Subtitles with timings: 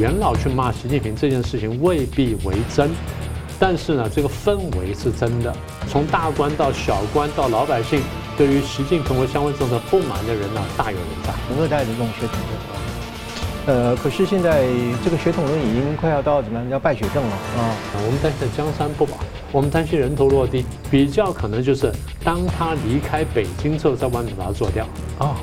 [0.00, 2.90] 元老去骂习近平这件事情未必为真，
[3.58, 5.54] 但是呢，这个氛围是真的。
[5.90, 8.00] 从大官到小官到老百姓，
[8.34, 11.34] 对于习近平和相关政策不满的人呢，大有人在。
[11.46, 12.38] 红二代的这种血统
[13.66, 14.64] 论，呃，可是现在
[15.04, 17.76] 这个血统论已经快要到怎么样，要败血症了啊！
[18.06, 19.18] 我们担心江山不保，
[19.52, 21.92] 我们担心人头落地，比较可能就是
[22.24, 24.86] 当他离开北京之后，在外面把他做掉
[25.18, 25.36] 啊。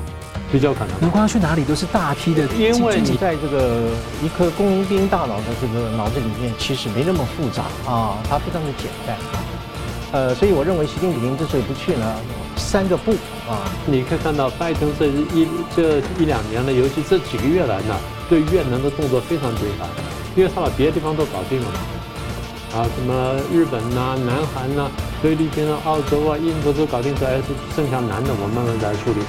[0.50, 3.90] 比较可能，不管去哪里都是大批的，因为你在这个
[4.22, 9.16] 一颗工农兵大脑的这个脑子里面，其实没那么复杂啊，它非常的简单。
[10.10, 12.16] 呃，所以我认为习近平之所以不去呢，
[12.56, 13.12] 三个不
[13.46, 17.94] 啊，你可以看到拜登这一这一两年呢，尤其这几个月来呢，
[18.28, 19.86] 对越南的动作非常频繁，
[20.34, 24.90] 因为他把别的地方都搞定了嘛，啊，什么日本呐、啊、南韩呐、啊、
[25.22, 29.20] 菲律宾啊、澳洲啊、印度都搞定出来，是剩下南的，我慢慢来处理。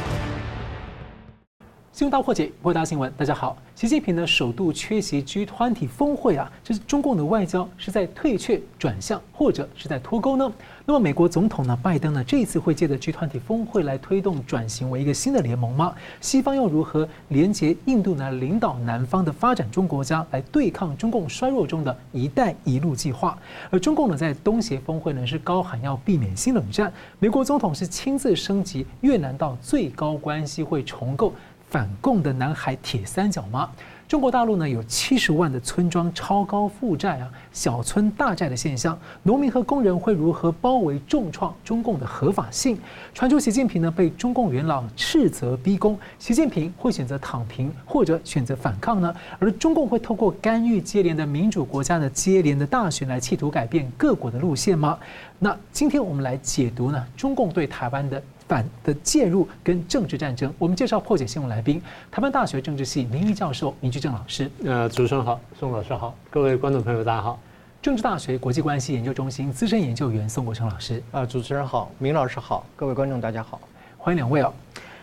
[1.99, 3.11] 新闻大破解，播大新闻。
[3.17, 10.49] 大家好，习近平呢首度缺席 G20 峰会啊，这是中共的外交是在退却、转向，或者是在脱钩呢？
[10.85, 15.93] 那么美国总统呢拜登呢这一次会借着 G20 峰会来推动转型为一个新的联盟吗？
[16.21, 23.37] 西方又如何连接印度呢领导南方的发展中国家来对抗中共衰弱中的一带一路计划？
[23.69, 31.33] 而中共呢在东协峰会呢是高喊要避免新冷战，美国总统是亲自升级越南到最高关系会重构。
[31.69, 33.69] 反共的南海铁三角吗？
[34.07, 42.75] 中国大陆呢有七十万的村庄超高负债啊，小村大寨的现象，农民和工人会如何包围重创中共的合法性？
[43.13, 49.15] 传出习近平呢被中共元老斥责逼宫，习近平会选择躺平或者选择反抗呢？
[49.37, 54.97] 而中共会透过干预接连的民主国家的接连的大选来企图改变各国的路线吗？
[55.37, 58.19] 那今天我们来解读呢中共对台湾的。
[58.49, 64.49] 反的介入跟政治战争，我们介绍破解新闻来宾，台湾大学政治系名誉教授明居正老师。
[64.65, 67.39] 呃，主持人好，宋老师好，各位观众朋友大家好。
[67.79, 71.01] 政治大学国际关系研究中心资深研究员宋国成老师。
[71.11, 73.61] 啊，主持人好，明老师好，各位观众大家好，
[73.99, 74.51] 欢迎两位哦。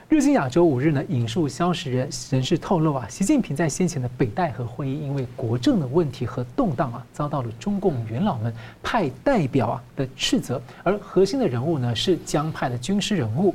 [0.09, 13.53] 日经亚洲五日呢引述消息人人士透露啊，习近平在先前的北戴河会议，因为国政的问题和动荡啊，遭到了中共元老们派代表啊的斥责，而核心的人物呢是江派的军师人物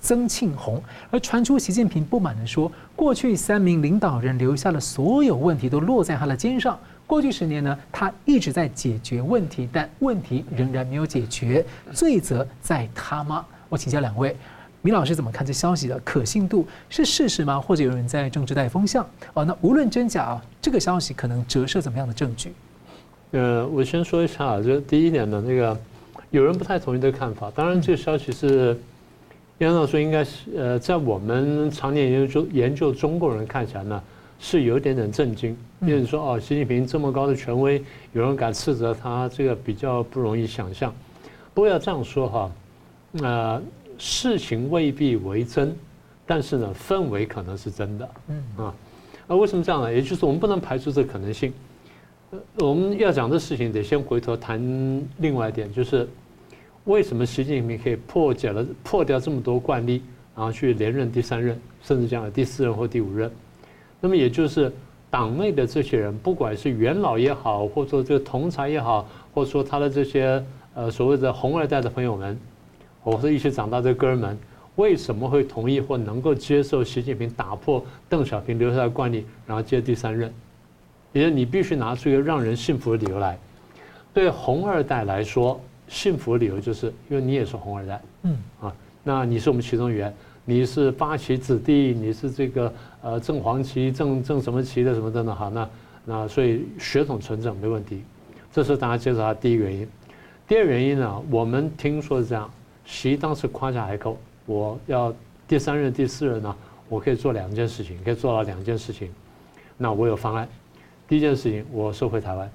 [0.00, 11.62] 曾庆红，而传出习近平不满地说，过去三名领导人留下的所有问题都落在他的肩上，过去十年呢，他一直在解决问题，但问题仍然没有解决，
[11.92, 13.44] 罪责在他吗？
[13.68, 14.34] 我请教两位。
[14.82, 17.60] 明老师怎么看这消息的可信度是事实吗？
[17.60, 19.06] 或者有人在政治带风向？
[19.34, 22.52] 哦，那无论真假啊，这个消息可能折射怎么样的证据？
[23.32, 25.78] 呃，我先说一下啊，就第一点呢，那个
[26.30, 27.50] 有人不太同意这个看法。
[27.54, 28.74] 当然，这个消息是，
[29.58, 34.02] 杨老师应该是呃，在我们常年研究研究中国人看起来呢，
[34.38, 35.54] 是有一点点震惊。
[35.82, 40.90] 因为说哦，习近平这么高的权威，有人敢斥责他，这个比较不容易想象。
[41.52, 42.50] 不过要这样说哈，
[43.20, 43.62] 呃。
[44.02, 45.76] 事情未必为真，
[46.26, 48.08] 但是呢，氛围可能是真的。
[48.28, 48.74] 嗯啊，
[49.26, 49.92] 那为什么这样呢？
[49.92, 51.52] 也就是我们不能排除这个可能性。
[52.30, 54.58] 呃，我们要讲的事情，得先回头谈
[55.18, 56.08] 另外一点，就是
[56.84, 60.02] 为什么习近平可以破解了破掉这么多惯例，
[60.34, 63.30] 然后去连任第三任，甚至将来第四任或第五任。
[64.00, 64.72] 那么也就是
[65.10, 72.40] 党内的这些人，不管是元老也好，或者说这个同才也好，或者说他的这些呃所谓的红二代的朋友们。
[73.02, 74.36] 我是一起长大的哥们，
[74.76, 80.32] 为什么会同意或能够接受习近平打破邓小平留下的惯例，然后接第三任？
[81.12, 83.38] 也就是你必须拿出一个让人信服的理由来。
[84.12, 92.72] 对红二代来说，信服的理由就是因为你也是红二代，嗯啊，那你是我们其中一员，你是八旗子弟，你是这个
[93.02, 95.70] 呃正黄旗、正正什么旗的什么等等，好，那
[96.04, 98.02] 那所以血统纯正没问题，
[98.52, 99.88] 这是大家接受他第一个原因。
[100.46, 102.50] 第二原因呢，我们听说是这样。
[102.90, 105.14] 习当时夸下海口，我要
[105.46, 106.54] 第三任、第四任呢，
[106.88, 109.08] 我可以做两件事情，可以做到两件事情。
[109.78, 110.46] 那我有方案。
[111.08, 112.48] 第一件事情，我收回台湾；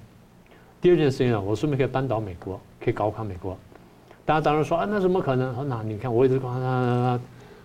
[0.82, 3.58] 第二件事情呢，我顺便可以扳倒美国，可以搞垮美国。
[4.26, 5.68] 大家当然说啊，那怎么可能？
[5.70, 7.20] 那你看，我一直夸他，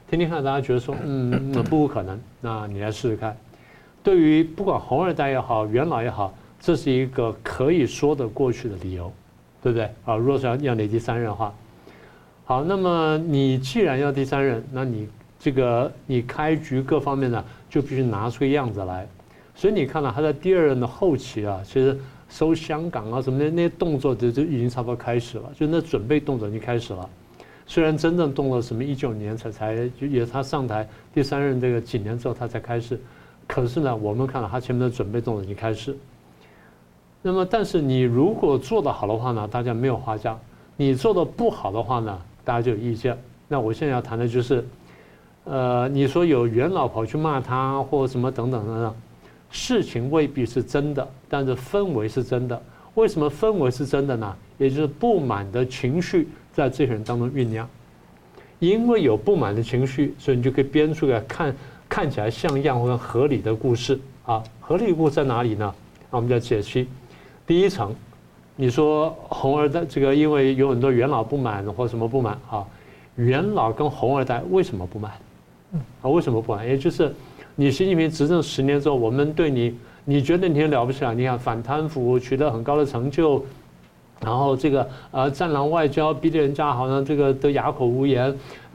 [0.08, 2.18] 听听看，大家觉得说，嗯，那不可能。
[2.40, 3.36] 那你来试试看。
[4.02, 9.12] 对于不管红二代也好，元老也好，这是一个可以说得过去的理由，
[9.60, 9.90] 对不对？
[10.04, 11.52] 啊，如果说要你第三任的话。
[12.50, 15.08] 好，那么你既然要第三任，那你
[15.38, 19.06] 这个你开局各方面呢，就必须拿出个样子来。
[19.54, 21.96] 所以你看到他在第二任的后期啊，其实
[22.28, 27.08] 收香港啊什么的那些动作就就已经差不多开始了，就那准备动作已经开始了。
[27.68, 33.00] 虽然真正动了什么一九年才才就也他上台第三任这个几年之后他才开始，
[33.46, 35.96] 可是呢，我们看到他前面的准备动作已经开始。
[37.22, 40.34] 那么，但是你如果做得好的话呢，大家没有话讲；
[40.76, 42.20] 你做得不好的话呢，
[42.50, 43.16] 大家就有意见。
[43.46, 44.66] 那我现在要谈的就是，
[45.44, 48.92] 呃，你说有元老跑去骂他或者什么等等等等，
[49.52, 52.60] 事情未必是真的，但是氛围是真的。
[52.94, 54.36] 为什么氛围是真的呢？
[54.58, 57.68] 也就是不满的情绪在这些人当中酝酿。
[58.58, 61.54] 因为有不满的情绪，所以你就可以编出来看。
[61.88, 65.72] 看起来像样或者合理的故事啊，合理的故事在哪里呢？
[66.10, 66.88] 那我们就要解析。
[67.46, 67.94] 第一层，
[68.60, 72.62] 你说红二代这个，因为有很多元老不满或什么不满啊，
[73.16, 75.10] 元老跟红二代为什么不满？
[76.02, 76.68] 啊，为什么不满？
[76.68, 77.10] 也就是
[77.54, 79.74] 你习近平执政十年之后，我们对你，
[80.04, 81.14] 你觉得你很了不起啊？
[81.14, 83.42] 你看反贪腐取得很高的成就。
[84.20, 88.24] 然后这个呃战狼外交逼得人家好像这个都哑口无言，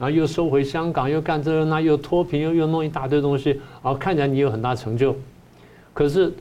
[0.00, 3.50] 后又收回香港，又干这个那，又脱贫，又又弄一大堆东西，
[3.84, 5.14] 然后看起来你有很大成就，
[5.94, 6.34] 可是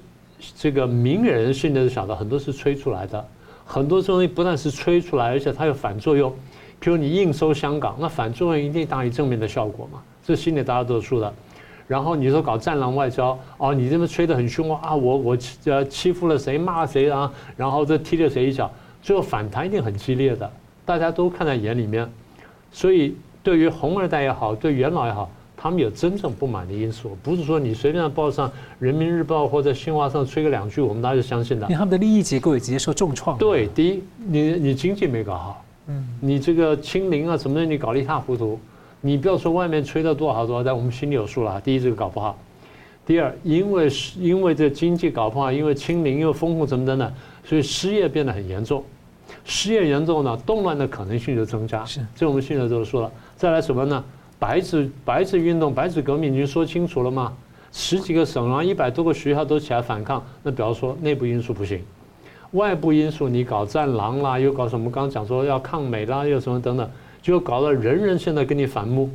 [0.57, 3.23] 这个名人心里都晓得很多是吹出来的，
[3.65, 6.33] 很多东西不但是吹出来，而且它有反作用。
[6.79, 11.33] 比如你硬收香港，那反作用一定大于正面的效果嘛，这心里大家都是说的。
[11.87, 18.69] 然后你说搞战狼外交，哦，你这么吹得很凶啊，我我呃欺负了谁，骂谁啊，然后这踢了谁一脚。
[19.01, 20.51] 最后反弹一定很激烈的，
[20.83, 22.07] 大家都看在眼里面，
[22.71, 25.29] 所以对于红二代也好，对元老也好，
[25.65, 28.47] 他们有真正不满的因素，不是说你随便在报上
[28.77, 31.65] 《人民日报》或者新华上吹个两句，我们大家就相信的。
[31.65, 33.35] 因为他们的利益结构也直接受重创。
[33.39, 38.59] 对，第一，你你经济没搞好，嗯，你这个清零啊什么的，你搞得一塌糊涂，
[39.01, 41.59] 你不要说外面吹的多好多好，但我们心里有数了。
[41.61, 42.37] 第一，这个搞不好；
[43.03, 47.11] 第二，因为是因为这经济搞不好，因为清零又封控什么的呢，
[47.43, 48.83] 所以失业变得很严重。
[49.43, 51.83] 失业严重呢，动乱的可能性就增加。
[51.85, 53.11] 是，这我们现在都说了。
[53.35, 54.03] 再来什么呢？
[54.37, 57.33] 白纸白纸运动、白纸革命已经说清楚了嘛？
[57.71, 60.23] 十几个省，然后一百多个学校都起来反抗。
[60.43, 61.81] 那比方说内部因素不行，
[62.51, 64.89] 外部因素你搞战狼啦，又搞什么？
[64.89, 66.89] 刚讲说要抗美啦，又什么等等，
[67.21, 69.09] 就搞得人人现在跟你反目，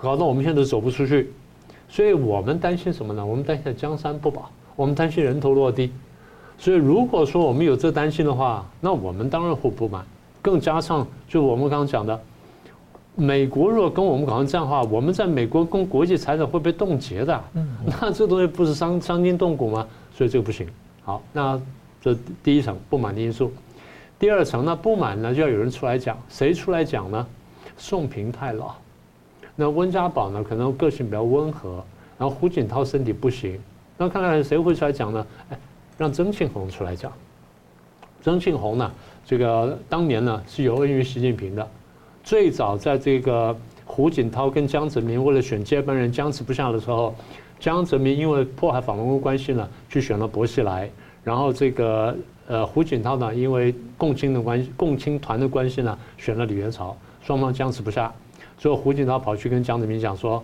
[0.00, 1.32] 搞得我们现在都走不出去。
[1.88, 3.24] 所以我们担心什么呢？
[3.24, 5.92] 我们担心江山不保，我们担心人头落地。
[6.58, 10.04] 所以，如果说我们有这担心的话，那我们当然会不满。
[10.42, 12.20] 更加上，就我们刚刚讲的，
[13.20, 17.38] 美国若跟我们搞成这样的话，我们在美国跟国际财产会被冻结的。
[18.00, 19.86] 那这东西不是伤伤筋动骨吗？
[20.14, 20.66] 所以这个不行。
[21.02, 21.60] 好，那
[22.00, 23.52] 这第一层不满的因素。
[24.18, 26.18] 第二层呢，不满呢就要有人出来讲。
[26.30, 27.26] 谁出来讲呢？
[27.76, 28.74] 宋平太老。
[29.54, 31.84] 那温家宝呢，可能个性比较温和。
[32.18, 33.60] 然后胡锦涛身体不行。
[33.98, 35.26] 那看看谁会出来讲呢？
[35.50, 35.58] 哎。
[35.98, 37.12] 让曾庆红出来讲。
[38.22, 38.90] 曾庆红呢，
[39.26, 41.68] 这个当年呢是有恩于习近平的。
[42.22, 47.14] 最早在这个胡锦涛跟江泽民为了选接班人僵持不下的时候，
[47.58, 50.88] 江泽民因为迫害法轮功关系呢，去选了薄熙来。
[51.24, 56.96] 然后这个呃胡锦涛呢，因为共青的关系，共青团的关系呢，选了李元朝。
[57.22, 58.12] 双方僵持不下，
[58.56, 60.42] 最后胡锦涛跑去跟江泽民讲说。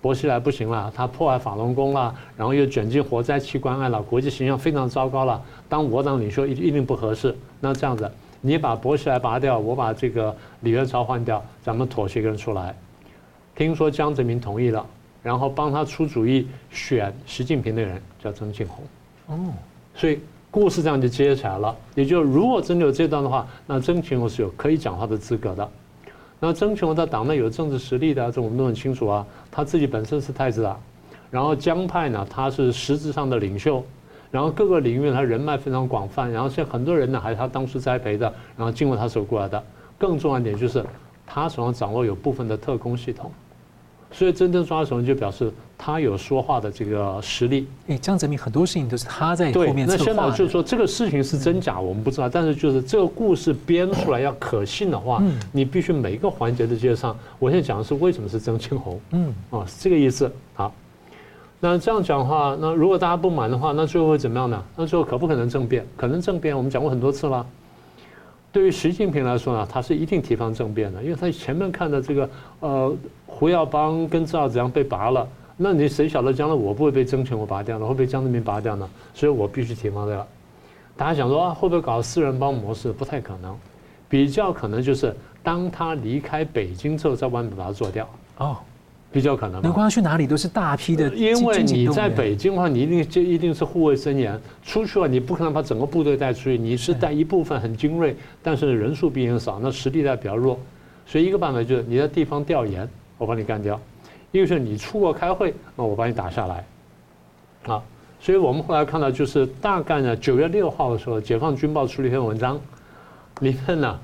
[0.00, 5.42] 薄熙来不行了，他破坏法轮功了，然后又卷进活灾器官案了，国际形象非常糟糕了。
[5.68, 7.36] 当我党领袖一一定不合适。
[7.58, 8.08] 那这样子，
[8.40, 12.74] 你把薄熙来拔掉，我把这个李元朝换掉，咱们妥协一个人出来。
[13.54, 14.86] 听说江泽民同意了，
[15.22, 18.84] 然后帮他出主意选习近平的人叫曾庆红。
[19.26, 19.52] 哦，
[19.94, 20.20] 所以
[20.50, 21.76] 故事这样就接起来了。
[21.96, 25.68] 也就如果真的有这段的话，那曾庆红是有可以讲话的资格的。
[26.38, 29.26] 那曾庆红在党内有政治实力的，这我们都很清楚啊。
[29.50, 30.80] 他自己本身是太子党，
[31.32, 33.84] 然后江派呢，他是实质上的领袖，
[34.30, 39.62] 然后各个领域他人脉非常广泛，然后现在很多人呢还是他当初栽培的，然后经过他手过来的。
[39.96, 40.84] 更重要一点就是，
[41.26, 43.30] 他手上掌握有部分的特工系统。
[44.10, 47.68] 所以真正抓手就表示他有说话的这个实力。
[47.88, 49.86] 哎，江泽民很多事情都是他在后面。
[49.86, 57.14] 那现在就是说这个事情是真假我们不知道，但是就是这个故事编出来要可信的话，你必须每一个环节都接上。
[57.38, 60.30] 我现在讲的是为什么是曾庆红，嗯，哦，是这个意思。
[61.60, 64.62] 那这样讲话，那如果大家不满的话，那最后会怎么样呢？
[64.76, 65.86] 那最后可不可能政变？
[65.96, 67.44] 可能政变，我们讲过很多次了。
[68.50, 72.96] 对于习近平来说呢，他是一定提防政变的，因为他前面看的这个呃。
[73.30, 75.24] 胡耀邦跟赵紫阳被拔了，
[75.56, 77.86] 那你谁晓得将来我不会被曾庆红拔掉呢？
[77.86, 78.88] 会被江泽民拔掉呢？
[79.14, 80.26] 所以我必须提防这个。
[80.96, 82.90] 大家想说啊，会不会搞四人帮模式？
[82.90, 83.56] 不太可能，
[84.08, 88.08] 比较可能就是当他离开北京之后，在外面把他做掉。
[88.38, 88.56] 哦，
[89.10, 89.60] 比较可能。
[89.62, 91.08] 不管他去哪里都是大批的。
[91.14, 94.40] 因为你在北京的话，你一定就一定是护卫森严。
[94.62, 100.58] 出去了，你不可能把整个部队带出去，你是带一部分很精锐，但是人数毕竟少，那实力在比较弱。
[101.06, 102.88] 所以一个办法就是你在地方调研。
[103.16, 103.80] 我把你干掉，
[104.30, 106.64] 一个是你出国开会，那我把你打下来。
[107.66, 107.82] 啊，
[108.20, 112.60] 所以我们后来看到，就是大概呢九月六号的时候，《解放军报》出了一篇文章，
[113.40, 113.98] 里面呢，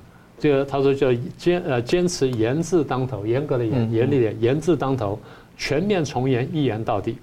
[0.44, 5.18] 这个他说叫坚呃坚持严字当头，严格的严严厉的，严字当头，
[5.56, 7.16] 全面从严，一严到底。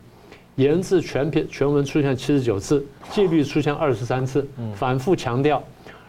[0.55, 5.61] 严字全篇全文出现七十九次，纪律出现二十三次，反复强调，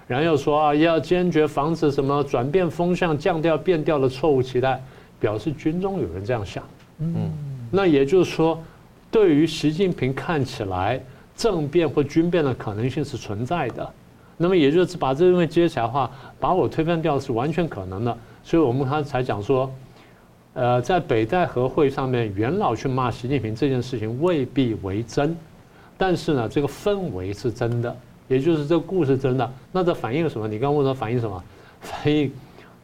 [0.06, 4.82] 然后又说啊，要坚决防止什么转变风向、降调变调的错误期待，
[5.20, 6.64] 表示军中有人这样想。
[7.00, 7.30] 嗯，
[7.70, 8.58] 那也就是说，
[9.10, 10.98] 对于习近平看起来
[11.36, 13.86] 政变或军变的可能性是存在的。
[14.36, 16.10] 那么也就是把这东西接起来的话，
[16.40, 18.16] 把我推翻掉是完全可能的。
[18.42, 19.70] 所以我们刚才讲说。
[20.54, 25.34] 呃，在北戴河会上面，元老去骂习近平这件事情未必为真，
[25.96, 27.96] 但是呢，这个氛围是真的，
[28.28, 29.50] 也就是这个故事真的。
[29.72, 30.46] 那这反映什么？
[30.46, 31.42] 你刚问他反映什么？
[31.80, 32.30] 反映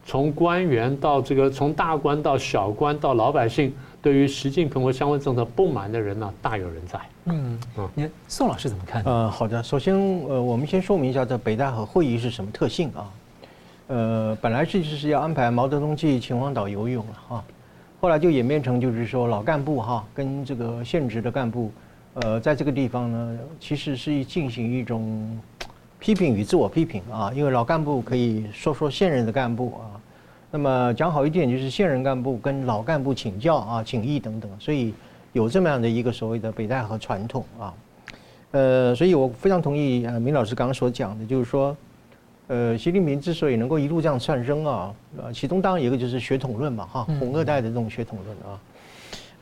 [0.07, 7.01] 从官员到这个，从大官到小官到老百姓，对于习近平和相关政策不满的人呢，大有人在。
[7.25, 9.03] 嗯嗯，你宋老师怎么看？
[9.05, 9.95] 呃，好的，首先
[10.29, 13.13] 呃，我们先说明一下这北戴河会议是什么特性啊？
[13.89, 17.45] 呃，本来是就是要安排毛泽东去秦皇岛游泳了哈。
[18.01, 21.73] 后来就演变成，就是说老干部哈跟这个现职的干部，
[22.15, 25.37] 呃，在这个地方呢，其实是进行一种
[25.99, 27.33] 批评与自我批评啊。
[27.35, 29.98] 因为老干部可以说说现任的干部啊，
[30.51, 34.95] 那么讲好一点就是现任干部跟老干部请教啊、请益等等，所以
[35.33, 37.75] 有这么样的一个所谓的北戴河传统啊。
[38.51, 41.77] 呃，所以我非常同意啊，明老师刚刚所讲的，就是说。
[42.51, 48.61] 呃，习近平之所以能够一路这样窜升啊，呃，其中当然一个就是血统论嘛，哈，红二代的这种血统论啊，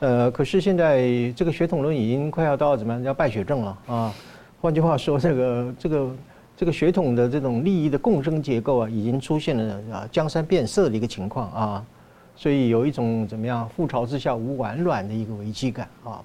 [0.01, 4.13] 呃，可是现在这个血统论已经快要到怎么样，要败血症了啊。
[4.61, 6.11] 换句话说，这个这个
[6.57, 11.85] 这个血统的这种利益的共生结构啊，已经出现了啊江山变色的一个情况啊，
[12.35, 16.21] 所以有一种怎么样覆巢之下无完卵的一个危机感啊。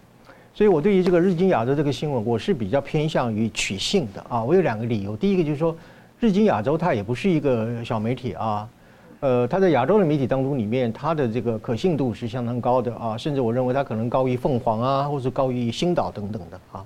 [0.54, 4.44] 所以我对于这个日经亚洲这个新闻，我是比较偏向于取信的啊。
[4.44, 5.76] 我有两个理由，第一个就是说。
[6.24, 8.70] 日经亚洲它也不是一个小媒体啊，
[9.22, 16.86] 呃，它在亚洲的媒体当中里面，它的这个可信度是相当高的啊，甚至我认为它可能高于凤凰啊，或者高于星岛等等的啊。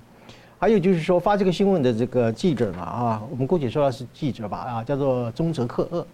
[0.58, 6.04] 还有就是说发这个新闻的这个记者嘛啊，我们姑且说他是记者吧啊，叫做中泽克二，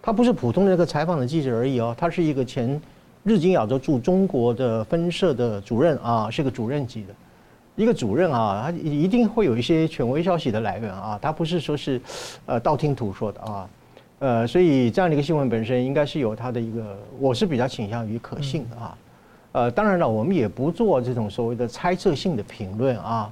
[0.00, 2.80] 他不是普通的那个采访的记者而已哦，他是一个前
[3.24, 7.14] 日经亚洲驻中国的分社的主任啊，是个主任级的。
[7.74, 12.00] 一个主任啊，他一定会有一些权威消息的来源啊，他不是说是，
[12.46, 13.68] 呃，道听途说的啊，
[14.18, 18.98] 呃，所以这样的一个新闻本身应该是有他的一个，我是比较倾向于可信的啊，
[19.52, 23.30] 呃，当然了，我们也不做这种所谓的猜测性的评论啊，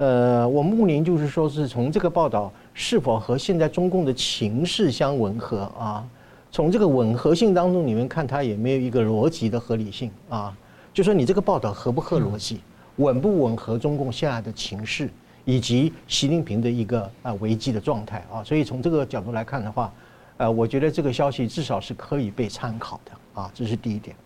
[0.00, 6.02] 呃，我们目的就是说是从这个报道是否和现在中共的情势相吻合啊，
[6.50, 10.56] 从这个吻合性当中，你们看它有没有一个逻辑的合理性啊，
[10.94, 12.60] 就说你这个报道合不合逻辑？
[12.96, 15.10] 吻不吻合中共现在的情势，
[15.44, 19.92] 以及习近平的一个啊危机的状态啊，所以从这个角度来看的话，
[20.38, 24.16] 呃，我觉得这个消息至少是可以被参考的啊，这是第一点。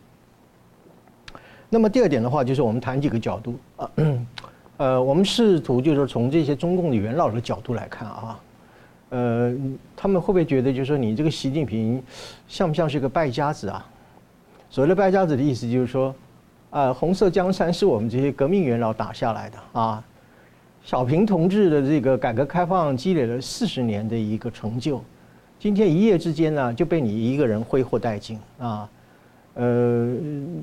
[1.69, 3.90] 那么第二点的话，就是我们谈几个角度啊，
[4.76, 8.40] 呃，我们试图就是从这些中共的元老的角度来看啊，
[9.11, 9.54] 呃，
[9.97, 12.02] 他们会不会觉得就是说你这个习近平
[12.49, 13.87] 像不像是个败家子啊？
[14.71, 16.14] 所谓的败家子的意思就是说。
[16.76, 20.02] 呃，红色江山是我们这些革命元老打下来的啊。
[20.83, 25.00] 小平同志的这个改革开放积累了四十年的一个成就，
[25.57, 28.90] 今天一夜之间呢就被你一个人挥霍殆尽啊。
[29.54, 30.16] 呃，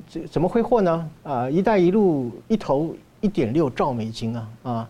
[0.06, 1.10] 这怎么挥霍呢？
[1.22, 4.88] 啊，一带一路一投一点六兆美金啊啊。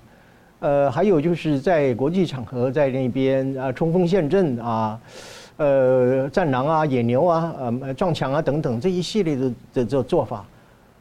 [0.58, 5.00] 呃，还有就是在国际场合在那边啊冲锋陷阵啊，
[5.56, 10.44] 呃，战狼啊、野牛啊、呃撞墙啊等等这一系列的的这做法。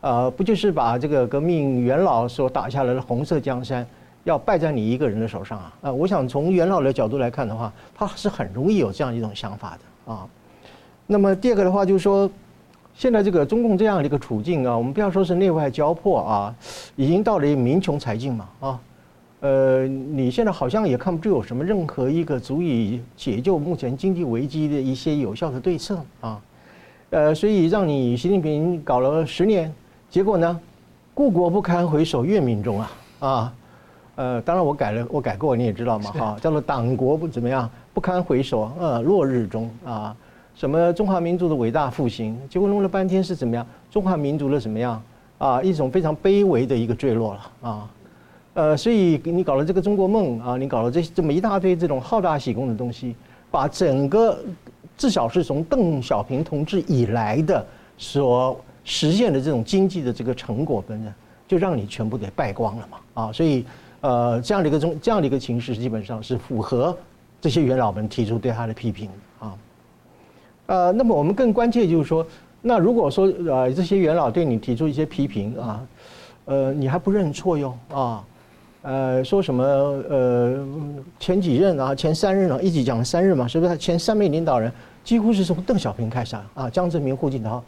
[0.01, 3.85] 呃，不就是把这个革命元老所打下来的红色江山，
[4.23, 5.73] 要败在你一个人的手上啊？
[5.81, 10.27] 呃，我想从元老的角度来看的话，他是很容易有这样一种想法的啊。
[11.05, 12.27] 那么第二个的话，就是说，
[12.93, 16.55] 现在这个中共这样的一个处境啊，我们不要说是内外交迫啊，
[16.95, 18.79] 已经到了民穷财尽嘛啊。
[19.39, 26.39] 呃，你现在好像也看不出有什么任何一个足以解救目前经济危机的一些有效的对策啊。
[27.09, 29.73] 呃，所以让你习近平搞了十年。
[30.09, 30.59] 结果呢，
[31.13, 33.53] 故国不堪回首月明中啊啊，
[34.15, 40.15] 呃，当然我改了，我改过你也知道嘛哈，叫做党国不怎么样，不堪回首，呃，落日中啊，
[40.61, 43.65] 什么中华民族的伟大复兴，结果弄了半天是怎么样？
[43.89, 45.01] 中华民族的怎么样
[45.39, 45.59] 啊？
[45.59, 47.89] 一种非常卑微的一个坠落了啊，
[48.53, 53.15] 呃，所以你搞了这个中国梦啊，你搞了这这么一大堆这种好大喜功的东西，
[53.49, 54.37] 把整个
[54.95, 57.65] 至少是从邓小平同志以来的
[57.97, 61.11] 所实现的这种经济的这个成果本身，
[61.47, 63.65] 就让你全部给败光了嘛啊，所以
[64.01, 66.95] 呃这样的一个中这样的一个情势基本上是符合
[67.41, 69.09] 这些元老们提出对他的批评。
[70.71, 72.25] 呃，那么我们更关切就是说，
[72.61, 75.83] 那如果说呃这些元老对你提出一些批评啊，
[76.45, 78.23] 呃你还不认错哟啊，
[78.81, 80.65] 呃说什么呃
[81.19, 84.71] 前几任啊前三任啊一起讲了三任嘛，是不是前三位领导人
[85.03, 87.61] 几乎是从邓小平开始啊，江泽民、胡锦涛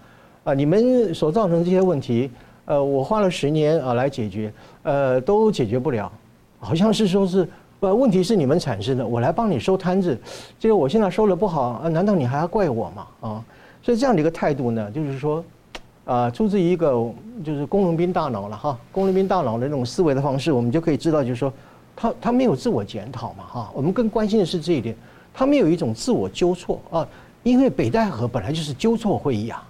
[0.45, 2.31] 啊，你们所造成的这些问题，
[2.63, 6.09] 呃我花了十年啊来解决，呃都解决不了，
[6.57, 7.45] 好像是说是。
[7.83, 10.17] 不，问题是你们产生的，我来帮你收摊子，
[10.57, 13.07] 这个我现在收的不好啊，难道你还要怪我吗？
[13.19, 13.43] 啊，
[13.81, 15.43] 所以这样的一个态度呢，就是说，
[16.05, 16.91] 啊，出自于一个
[17.43, 21.51] 就是工农兵大脑了哈，工农兵大脑的那种思维的方式，我们就可以知道，就是说，
[21.93, 24.95] 他他没有自我检讨嘛哈，我们更关心的是这一点，
[25.33, 27.05] 他没有一种自我纠错啊，
[27.43, 29.61] 因为北戴河本来就是纠错会议啊，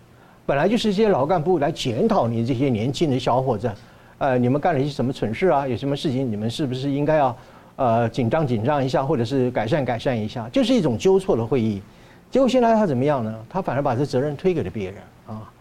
[0.45, 3.71] 本来就是这些老干部来检讨你这些年轻的小伙子，
[4.19, 5.67] 呃，你们干了一些什么蠢事啊？
[5.67, 7.35] 有什么事情你们是不是应该要？
[7.75, 11.81] 呃，紧张紧张一下，或者是改善改善一下，就是一种纠错的会议。
[12.29, 13.33] 结果现在他怎么样呢？
[13.49, 14.95] 他反而把这责任推给了别人
[15.27, 15.51] 啊。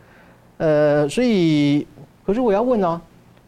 [0.58, 1.86] 呃，所以，
[2.24, 3.00] 可是我要问呢、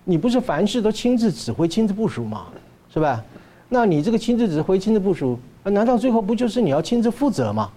[0.04, 2.46] 你不是凡事都亲自指挥、亲自部署吗？
[2.92, 3.22] 是吧？
[3.68, 7.70] 那你这个亲自指挥、亲自部署，难道最后不就是你要亲自负责吗？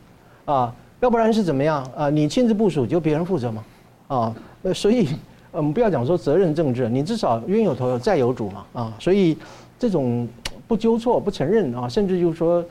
[0.46, 2.10] 啊，要不然是怎么样啊？
[2.10, 3.63] 你亲自部署就别人负责吗？
[4.08, 5.10] 啊，呃，所以
[5.51, 8.94] 我们不要讲说责任政治，你至少冤有头债有主嘛啊。
[9.00, 9.38] 所以
[9.77, 10.25] 这种。
[10.67, 12.63] 不纠错，不承认啊，甚至就是说，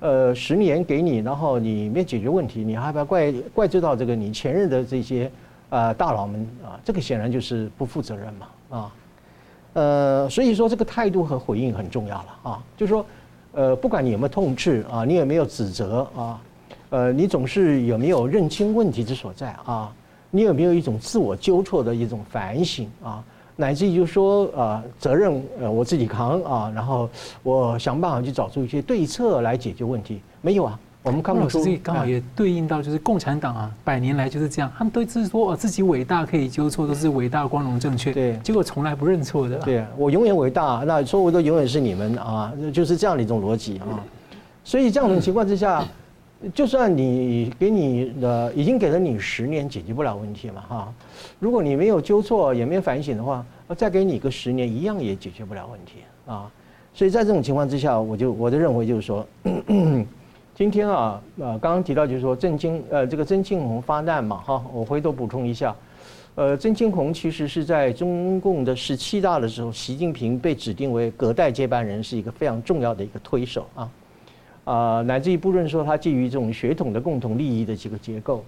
[0.00, 5.30] 呃，十年给你，然后你没解决问题，你还要怪怪罪到这个你前任的这些
[5.68, 8.92] 呃大佬们啊，这个显然就是不负责任嘛啊，
[9.74, 13.04] 呃，所以说这个态度和回应很重要了啊，就是说，
[13.52, 16.40] 呃，不管你有没有痛斥啊，你有没有指责啊，
[16.90, 19.92] 呃，你总是有没有认清问题之所在啊，
[20.30, 23.22] 你有没有一种自我纠错的一种反省啊？
[23.56, 27.08] 乃至于就是说，呃，责任呃我自己扛啊，然后
[27.42, 30.20] 我想办法去找出一些对策来解决问题。
[30.40, 31.62] 没有啊，我们看不出。
[31.64, 38.12] 这刚好也对应到就是共产党啊，百年来就是这样，他们都是说自己伟大可以纠错，都是伟大光荣正确。
[38.12, 39.56] 对，结果从来不认错的。
[39.58, 44.00] 对，我永远伟大，那错误都永远是你们啊，就是这样的一种逻辑啊。
[44.64, 45.84] 所以这样的情况之下。
[46.54, 50.94] 就算你给你的已经给了你十年，解决不了问题嘛哈。
[51.38, 53.44] 如果你没有纠错，也没有反省的话，
[53.76, 56.50] 再给你个十年，一样也解决不了问题啊。
[56.92, 59.26] 所以在这种情况之下，我就我的认为就是说，
[60.54, 65.74] 今天啊，呃，刚刚提到就是说郑经呃这个曾庆红发难嘛哈，我回头补充一下，
[66.34, 73.88] 呃，曾庆红其实是在中共的十七大的时候，习近平被指定为隔代接班人，是一个非常重要的一个推手啊。
[74.64, 78.44] 啊、乃至于不论说他基于这种血统的共同利益的这个结构，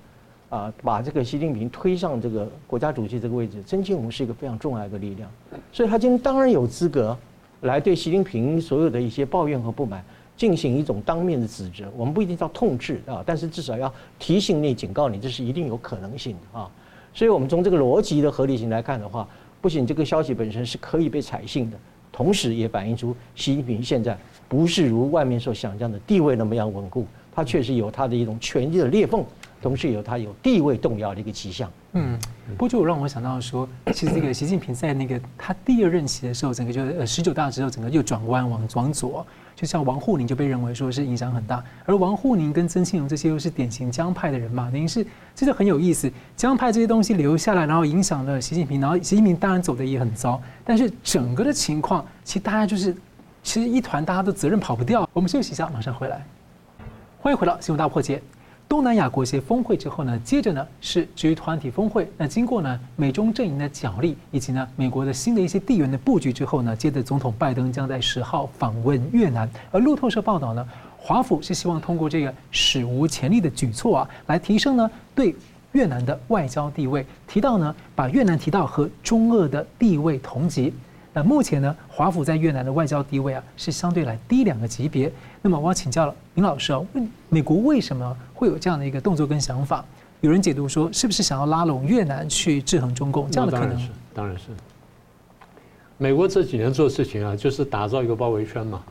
[0.48, 5.28] 啊、把这个习近平推上这个国家主席这个位置，曾庆红是一个非常重要的力量，
[5.72, 7.16] 所以他今天当然有资格
[7.62, 10.04] 来对习近平所有的一些抱怨和不满
[10.36, 11.84] 进行一种当面的指责。
[11.96, 16.70] 我们不一定叫痛斥啊，但是至少要提醒你、警告你，这是一定有可能性的啊。
[17.12, 19.26] 所以我们从这个逻辑的合理性来看的话，
[19.60, 21.76] 不仅这个消息本身是可以被采信的，
[22.14, 24.16] 同时也反映出习近平现在。
[24.46, 29.24] 不是如外面所想象的地位那么样稳固，他确实有他的一种权力的裂缝，
[29.60, 31.68] 同时有他有地位动摇的一个迹象。
[31.94, 32.16] 嗯，
[32.50, 52.94] 不过就让我想到说，其实这个习近平在那个他第二任期的时候，整个就呃十九大之后，整个又转弯往往左，就像王沪宁就被认为说是影响很大，而王沪宁跟曾庆荣这些又是典型江派的人嘛，等于是这就很有意思，江派这些东西留下来，然后影响了习近平，然后习近平当然走的也很糟，但是整个的情况其实大家就是。
[53.46, 55.06] 其实一团大家的责任跑不掉。
[55.12, 56.24] 我们休息一下，马上回来。
[57.20, 58.22] 欢迎回到新闻大破解。
[58.68, 62.10] 东南亚国协峰会之后呢，接着呢是 G 团体峰会。
[62.16, 69.48] 那经过呢美中阵营的角力，以及呢美国的新的一些地缘的布局之后呢，接着总统拜登将在十号访问越南。
[69.70, 75.34] 而路透社报道呢，华府是希望通过这个史无前例的举措啊，来提升呢对
[75.72, 77.06] 越南的外交地位。
[77.28, 80.72] 提到呢，把越南提到和中俄的地位同级。
[81.16, 85.10] 那目前呢，华府在越南的外交地位啊，是相对来低两个级别。
[85.40, 89.84] 那么我要请教了林老师啊，问美国为什么会有这样的一个动作跟想法？
[90.20, 93.30] 有人解读说，是不是想要拉拢越南去制衡中共？
[93.30, 93.70] 这样的可能？
[93.70, 94.44] 当然是，当然是。
[95.98, 98.82] 美国这几年做事情啊，就是打造一个包围圈嘛，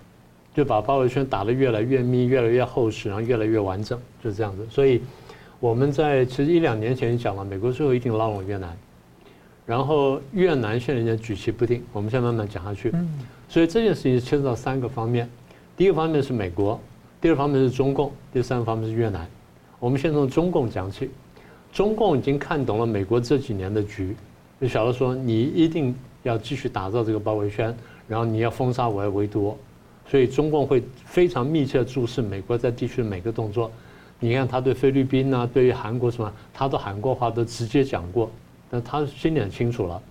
[0.55, 4.65] 就把包围圈打得越来越密、越来越厚实，然后越来越完整，就是这样子。
[4.69, 5.03] 所以
[5.59, 8.73] 我们在其实一两年前讲了，美国最后一定拉拢越南。
[9.65, 12.91] 然后越南现在人家举棋不定，我们现在慢慢讲下去。
[13.47, 15.29] 所以这件事情牵涉到三个方面，
[15.77, 16.79] 第一个方面是美国，
[17.21, 19.27] 第二方面是中共，第三个方面是越南。
[19.79, 21.09] 我们先从中共讲起，
[21.71, 24.15] 中共已经看懂了美国这几年的局，
[24.59, 27.75] 就晓得说你一定要继续打造这个包围圈，
[28.07, 29.57] 然后你要封杀我，要围堵我，
[30.07, 33.71] 所以中共会非常密切注视美国在地区的每个动作。
[34.19, 38.31] 你看他对菲律宾啊，对于韩国什么，他都韩国话，都直接讲过，
[38.73, 40.01] 那他心里很清楚了。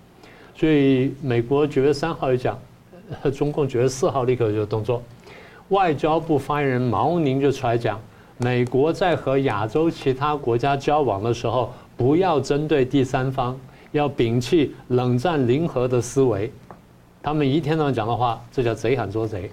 [0.54, 2.56] 所以美国九月三号一讲，
[3.34, 5.02] 中共九月四号立刻就动作。
[5.70, 8.00] 外交部发言人毛宁就出来讲，
[8.38, 13.58] 美国在和亚洲其他国家交往的时候，不要针对第三方，
[13.90, 16.52] 要摒弃冷战零和的思维。
[17.20, 19.50] 他们一天到晚讲的话，这叫贼喊捉贼。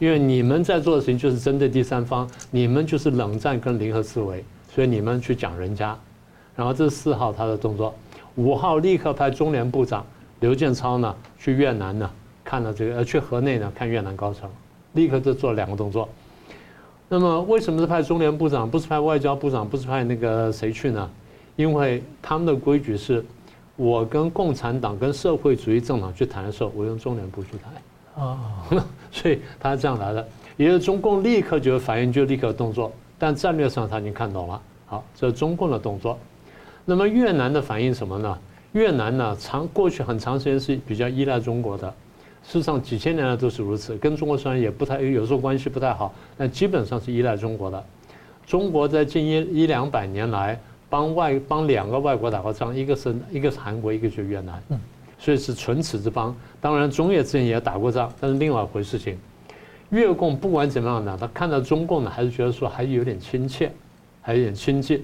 [0.00, 5.96] 因为你们在做的事情就是针对第三方，你们就是冷战跟零和思维，所以你们去讲人家。
[6.56, 7.94] 然后这是四号他的动作，
[8.36, 10.04] 五号立刻派中联部长
[10.40, 12.10] 刘建超呢去越南呢
[12.44, 14.48] 看了这个，呃去河内呢看越南高层。
[14.94, 16.08] 立刻就做了两个动作。
[17.08, 21.08] 那么为什么是派中联部长，不是派外交部长，不是派那个谁去呢？
[21.54, 23.24] 因为他们的规矩是，
[23.76, 28.24] 我跟共产党、跟社会主义政党去谈的时候，我用中联部去谈。
[28.24, 28.64] 啊，
[29.12, 30.26] 所以他是这样来的。
[30.56, 32.90] 也就是中共立刻就有反应，就立刻动作。
[33.18, 34.60] 但战略上他已经看懂了。
[34.86, 36.18] 好，这是中共的动作。
[36.90, 38.36] 那么越南的反应什么呢？
[38.72, 41.86] 越南呢，长过去很长时间是比较依赖中国的。
[42.42, 43.96] 事实上，几千年来都是如此。
[43.98, 47.84] 跟中国虽然也不太，有时候关系不太好，但基本上是依赖中国的。
[48.44, 54.60] 中国在近一一两百年来帮外帮两个外国打过仗，一个是一个是韩国，一个就是越南，
[55.16, 56.34] 所以是唇齿之邦。
[56.60, 59.16] 当然，中越之间也打过仗，但是另外一回事情。
[59.90, 63.70] 越共不管怎么样呢，他看到中共呢，还是觉得说还有点亲切，
[64.20, 65.00] 还有点亲近，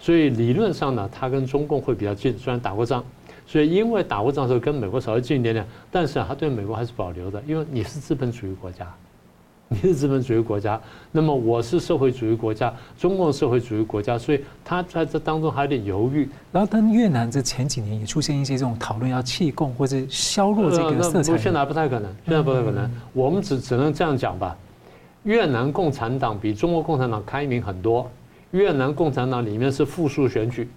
[0.00, 3.04] 所以理论上呢，他跟中共会比较近，虽然打过仗。
[3.46, 8.86] 所以，因为打过仗的时候跟美国稍微近一点点，但是啊，他对美国还是保留的，因为你是资本主义国家，
[9.66, 16.28] 你是资本主义国家，那么我是社会主义国家，中共社会主义国家，所以他在这当中还有点犹豫。
[16.52, 21.36] 然后，但越南这前几年也出现一些这种讨论，要弃共或者削弱这个色彩。
[21.36, 22.88] 现在不太可能，现在不太可能。
[23.12, 24.56] 我们只只能这样讲吧。
[25.24, 28.08] 越南共产党比中国共产党开明很多，
[28.50, 30.68] 越南共产党里面是复数选举。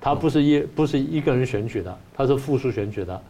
[0.00, 3.22] 他不是一不是一个人选举的，他是复数选举的，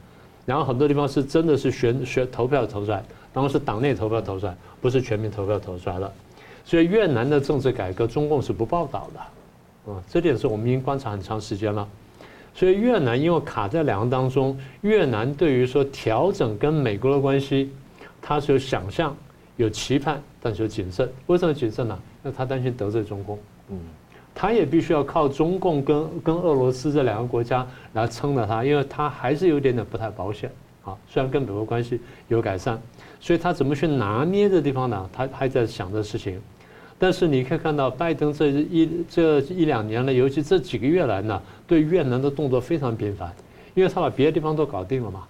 [0.46, 6.10] 然后很多地方是真的是选选投票投出来，当然是党内投票投出来，不是全民投票投出来的。
[6.64, 11.86] 所以越南的政治改革，中共是不报道的，啊，这点是我们已经观察很长时间了。
[12.54, 17.70] 所以越南因为卡在两个当中，越南对于说调整跟美国的关系，
[18.22, 19.14] 他是有想象、
[19.56, 21.06] 有期盼，但是有谨慎。
[21.26, 21.98] 为什么谨慎呢？
[22.24, 23.38] 因为他担心得罪中共，
[23.72, 23.78] 嗯。
[24.34, 30.50] 他也必须要靠中共跟跟俄罗斯这两个国家来撑着他，因为他还是有点点不太保险
[30.84, 30.96] 啊。
[31.06, 32.80] 虽然跟美国关系有改善，
[33.20, 35.10] 所以他怎么去拿捏这地方呢？
[35.12, 36.40] 他还在想这事情。
[36.98, 43.30] 但是你可以看到，拜登这一这一两年了，尤其这几个月来呢，对越南的动作非常频繁，
[43.74, 45.24] 因为他把别的地方都搞定了嘛，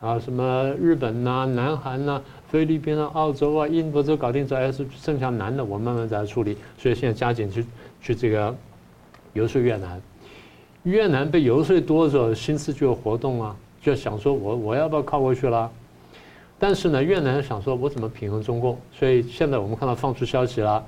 [0.00, 2.22] 啊，什么日本呐、南韩呐、
[2.52, 6.56] 菲律宾啊、澳洲啊、印度都搞定之后，还是剩下南的，我慢慢再处理。
[6.78, 7.66] 所以现在加紧去。
[8.04, 8.52] 去这个
[9.32, 10.02] 游说越南，
[10.82, 15.70] 越南被游说多的时候，心思就有活动啊，就想说我我要不要靠过去了？
[16.58, 18.76] 但是呢，越南想说我怎么平衡中共？
[18.90, 20.84] 所以现在我们看到放出消息了，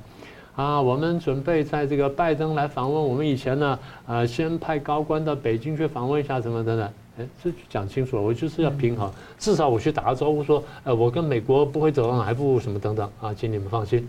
[0.56, 14.08] 啊，我们准备在这个拜登来访问，我们以前呢，呃，先派高官到北京去访问一下，什么等等，哎，这就讲清楚了，我就是要平衡，至少我去打个招呼说，呃，我跟美国不会走到哪一步，什么等等啊，请你们放心。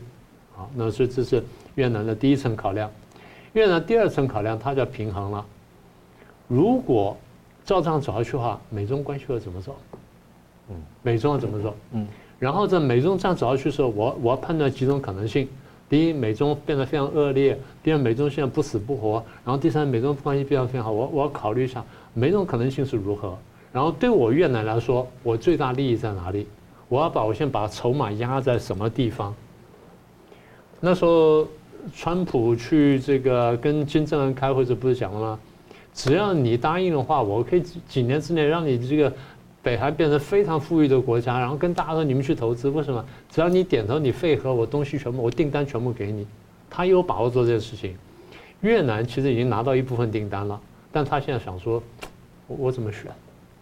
[0.56, 1.44] 好，那所以这是
[1.76, 2.90] 越南的第一层考量。
[3.54, 5.46] 越南第二层考量，它叫平衡了。
[6.48, 7.16] 如果
[7.64, 9.76] 照这样走下去的话，美中关系会怎么走？
[10.70, 11.76] 嗯，美中要怎么走？
[11.92, 12.08] 嗯，
[12.40, 15.48] 然后在美中这样走下去的时候，我我要判断几种可能性：
[15.88, 20.92] 第一，美中变得非常恶劣；第二，美中现在不死不活；然后第三，美中关系非常非常好。
[20.92, 21.84] 我我要考虑一下
[22.16, 23.38] 每种可能性是如何。
[23.72, 26.48] 然后对我越南来说，我最大利益在哪里？
[26.88, 29.36] 我要把我先把筹码压在什么地方？
[30.80, 31.48] 那时候，
[31.94, 35.40] 川普去这个跟金正恩开会时，不是讲了吗？
[35.94, 39.12] 只要你答应的话，我可以几年之内让你这个
[39.62, 42.70] 北韩变成非常富裕的国家，然后跟大家说你们去投资。
[42.70, 43.04] 为什么？
[43.30, 46.26] 只要你点头，你配合，我东西全部，我订单全部给你。
[46.70, 47.96] 他有把握做这件事情。
[48.62, 50.60] 越南其实已经拿到一部分订单了，
[50.96, 51.84] 但他现在想说，
[52.48, 53.12] 我我怎么选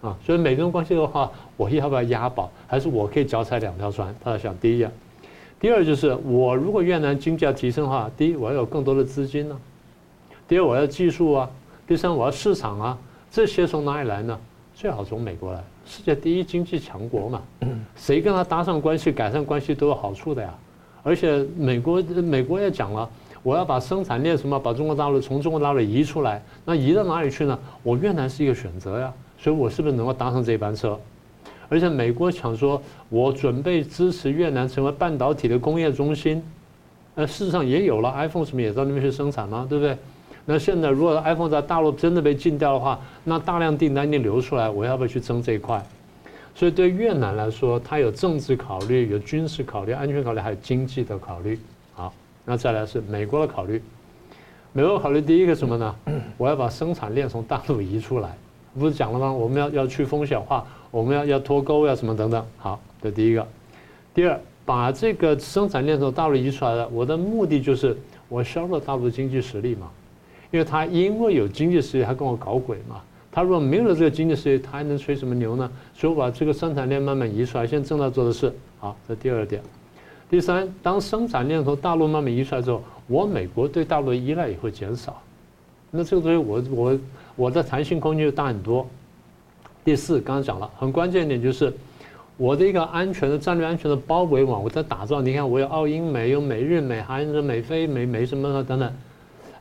[0.04, 0.16] 啊？
[0.24, 4.16] 所以美中关系的话，我要不要押宝，还是我可以脚踩两条船？
[4.24, 4.92] 他在想，第一啊。
[5.60, 9.60] 第二就是，我如果越南经济要提升的话，第一我要有更多的资金呢，
[10.48, 11.50] 第二我要技术啊，
[11.88, 12.98] 第三我要市场啊，
[13.32, 14.40] 这些从哪里来呢？
[14.76, 17.42] 最好从美国来，世界第一经济强国嘛，
[17.98, 20.54] 谁跟他搭上关系、改善关系都有好处的呀。
[21.02, 23.10] 而且美国美国也讲了，
[23.44, 27.60] 我要把生产链什么把中国大陆从中国大陆移出来，那移到哪里去呢？
[27.84, 29.14] 我越南是一个选择呀。
[29.38, 30.98] 所以我是不是能够搭上这班车？
[31.68, 36.42] 而且美国想说，我准备支持越南成为半导体的工业中心，
[37.16, 39.98] 呃，事实上也有了，iPhone 什么也到那边去生产嘛，对不对？
[40.46, 45.86] 那现在如果 iPhone 在大陆真的被禁掉的话，那大量订单一定流出来，我要不要去争这一块？
[46.56, 51.60] 所以对越南来说，它有政治考虑，有军事考虑，安全考虑，还有经济的考虑。
[52.46, 53.82] 那再来是美国的考虑。
[54.72, 55.96] 美国考虑第一个什么呢？
[56.38, 58.36] 我要把生产链从大陆移出来，
[58.78, 59.32] 不是讲了吗？
[59.32, 62.44] 我们要要去风险化，我们要要脱钩，呀什么等等。
[62.58, 63.48] 好，这第一个。
[64.16, 67.96] 第二，把这个生产链从大陆移出来了，我的目的就是
[68.28, 69.90] 我削弱大陆的经济实力嘛。
[70.52, 73.02] 因为他因为有经济实力，他跟我搞鬼嘛。
[73.32, 75.72] 他如果没有了这个经济实力，他还能吹什么牛呢？
[75.96, 78.52] 所以我把这个生产链慢慢移出来，现在正在做的事。
[78.80, 79.62] 好，这第二点。
[80.34, 85.22] 第三，当生产链从大陆慢慢移出来之后，我美国对大陆的依赖也会减少。
[85.92, 87.00] 那这个东西我我
[87.36, 88.84] 我的弹性空间就大很多。
[89.86, 91.72] 第四，刚刚讲了，很关键一点就是
[92.36, 95.22] 我的一个安全的战略安全的包围网，我在打造。
[95.22, 98.92] 你看，我有澳英美，有美日美韩、美菲美美什么的等等。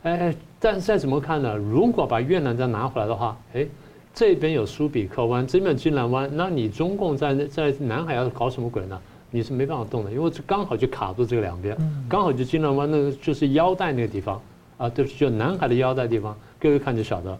[0.01, 0.35] 哎。
[0.59, 1.55] 但是再怎么看呢？
[1.55, 3.63] 如果把越南再拿回来的话，哎，
[4.11, 8.99] 这边有苏比克湾，这边有金兰湾，那你中共在在南海要搞什么鬼呢？
[9.35, 11.75] 你是没办法动的，因为这刚好就卡住这个两边，
[12.07, 14.39] 刚好就金兰湾那个就是腰带那个地方
[14.77, 17.35] 啊，对不起，就南海的腰带地方，各位看就晓得。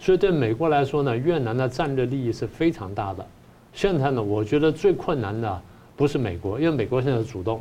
[0.00, 3.24] 所以对美国来说呢，越南的战略利益是非常大的。
[3.72, 5.62] 现在呢，我觉得最困难的
[5.96, 7.60] 不是美国，因为美国现在主动，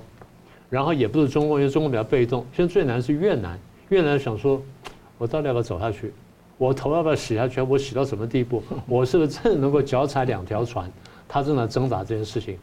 [0.72, 2.44] 然后也不是中国，因为中国比较被动。
[2.54, 3.60] 现在最难是越南，
[3.90, 4.60] 越南想说。
[5.20, 6.14] 我到底要不要走下去？
[6.60, 7.60] 我头要不要洗下去？
[7.60, 8.62] 我洗到什么地步？
[8.88, 10.92] 我是不是真的能够脚踩两条船？
[11.28, 12.56] 他正在挣扎这件事情，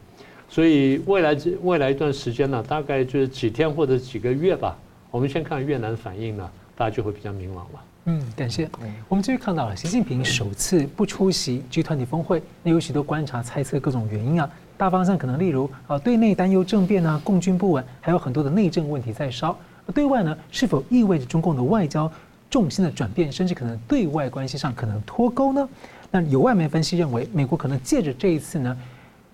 [0.49, 4.77] 所以未来未来一段时间呢，大概就是几天或者几个月吧。
[5.11, 7.83] 我们先看越南反应呢，大家就会比较明朗了。
[8.05, 8.69] 嗯，感谢。
[9.09, 14.49] 我们继续看到了习近平首次不出席 G 团体峰会，那有许多观察猜测各种原因啊。
[14.77, 19.57] 大方向可能例如啊，对内担忧政变啊，共军不稳，还有很多的内政问题在烧。
[19.87, 22.11] 而对外呢，是否意味着中共的外交？
[22.47, 25.67] 重心的转变，甚至可能对外关系上可能脱钩呢？
[26.11, 28.77] 那有外媒分析认为，美国可能借着这一次呢，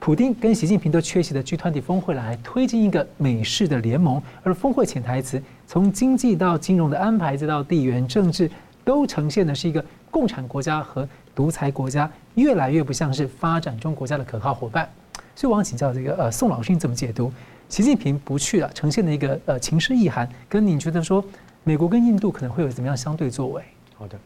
[0.01, 8.49] 普丁跟习近平都缺席的 G 团体峰会来推进一个美式的联盟，而峰会潜台词从经济到金融的安排，再到地缘政治，
[8.83, 14.89] 都呈现的是一个共产国家和独裁国家越来越不像是发展中国家的可靠伙伴。
[15.35, 17.31] 所以我想请教这个呃宋老师，你怎么解读
[17.69, 21.23] 习近平不去了，呈现的一个呃情势意涵，跟你觉得说？
[21.63, 23.61] 美国跟印度可能会有怎么样相对作为？
[23.93, 24.19] 好的，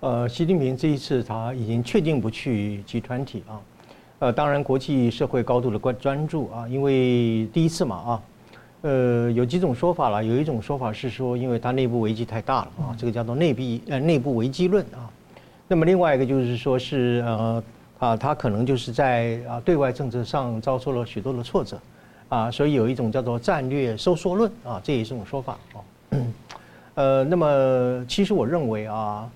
[0.00, 3.54] 呃，习近平这一次他已经确定不去集团体啊，
[4.20, 8.22] 呃，当然国际社会高度的关专注啊，因为第一次嘛啊，
[8.82, 15.08] 呃，有几种说法了，有一种说法是说，因为它内部危机太大了啊，这个叫做内壁呃内部危机论啊，
[15.66, 17.64] 那么另外一个就是说是呃
[17.98, 21.80] 啊，他可能就是在啊对外政策上遭受了许多的挫折
[22.28, 25.80] 啊，所以有一种叫做战略收缩论啊，这也是一种说法啊。
[26.96, 29.26] 呃，那么其实我认为啊，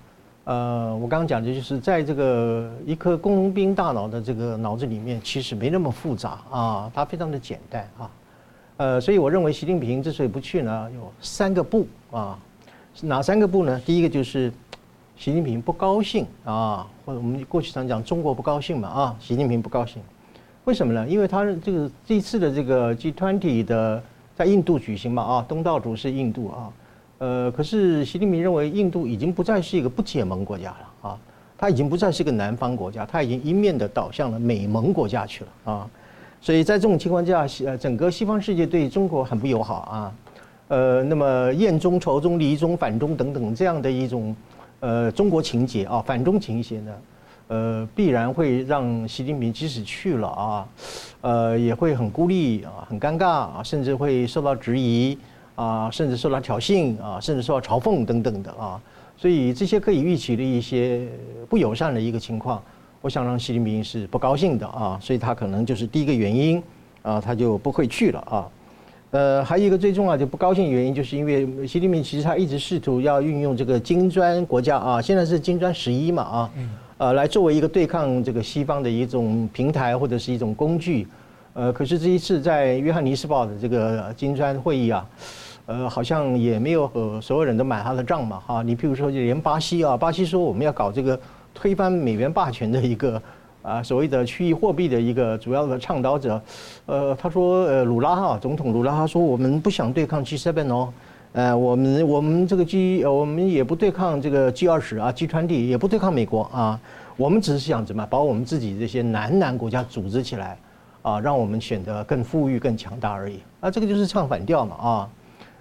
[0.45, 8.11] 呃，我刚刚讲的就是在这个一颗工兵大脑的这个脑子里面，其实没那么复杂啊，它非常的简单啊，
[8.77, 12.37] 呃，所以我认为习近平之所以不去呢，有三个不啊，
[13.01, 13.81] 哪三个不呢？
[13.87, 14.53] 第一个就是
[15.17, 19.99] 习近平不高兴啊，或者我们过去常讲中国不高兴嘛啊，习近平不高兴，
[20.65, 21.07] 为什么呢？
[21.07, 24.03] 因为他这个这次的这个 G20 的
[24.35, 26.71] 在印度举行嘛啊，东道主是印度啊。
[27.25, 31.17] 呃，可是习近平认为印度已经不再是一个不结盟国家了啊，
[31.57, 35.89] 他已经不再是一个南方国家，他已经一面的倒向了美盟国家去了啊，
[36.39, 40.13] 所以在这种情况下，呃，整个西方世界对中国很不友好啊，
[40.67, 44.35] 呃，那么厌中仇中离中反中等等这样的一种
[44.79, 46.91] 呃中国情节啊，反中情节呢，
[47.47, 50.67] 呃，必然会让习近平即使去了啊，
[51.21, 55.17] 呃，也会很孤立啊，很尴尬啊，甚至会受到质疑。
[55.55, 58.79] 啊，甚至受到挑衅啊，甚至受到嘲讽等等的啊，
[59.17, 61.07] 所以这些可以预期的一些
[61.49, 62.61] 不友善的一个情况，
[63.01, 66.61] 我想让习近平是不高兴的啊，所以他可能就是第一个原因
[67.01, 68.47] 啊，他就不会去了啊。
[69.11, 76.51] 呃，还有一个最重要就不高兴的原因，就是因为习近平其实他一直试图要运用这个金砖国家啊，现在是金砖十一嘛啊，
[76.97, 81.07] 呃，来作为一个对抗这个西方的一种平台或者是一种工具。
[81.53, 85.07] 呃，可是这一次在约翰尼斯堡的这个金砖会议啊。
[85.67, 88.61] 呃，好像也没有呃所有人都买他的账嘛，哈。
[88.61, 91.19] 你譬如说，就连巴西啊，巴西说我们要搞这个
[91.53, 93.19] 推翻美元霸权的一个
[93.63, 96.39] 啊，所谓的区域货币的一个主要的倡导者，
[96.85, 100.93] 呃，他说，呃，鲁拉哈总统鲁拉他说我们不想对抗 G7 哦，
[101.33, 106.79] 呃，我们我们这个 G，我们也不对抗这个 G 二十啊，G20 也不对抗美国啊，
[107.17, 110.59] 我们只是想怎么把我们自己这些南南国家组织起来，
[111.01, 113.39] 啊，让我们显得更富裕、更强大而已。
[113.61, 115.09] 啊，这个就是唱反调嘛啊。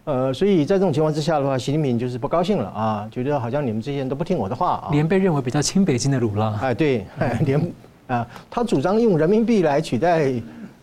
[0.04, 4.88] 呃，所以在这种情况之下的话，习近平就是不高兴了啊，觉得好像你们这些人都不听我的话啊。
[4.92, 7.06] 连被认为比较亲北京的鲁拉，哎，对，
[7.46, 7.72] 连
[8.06, 10.30] 啊，他主张用人民币来取代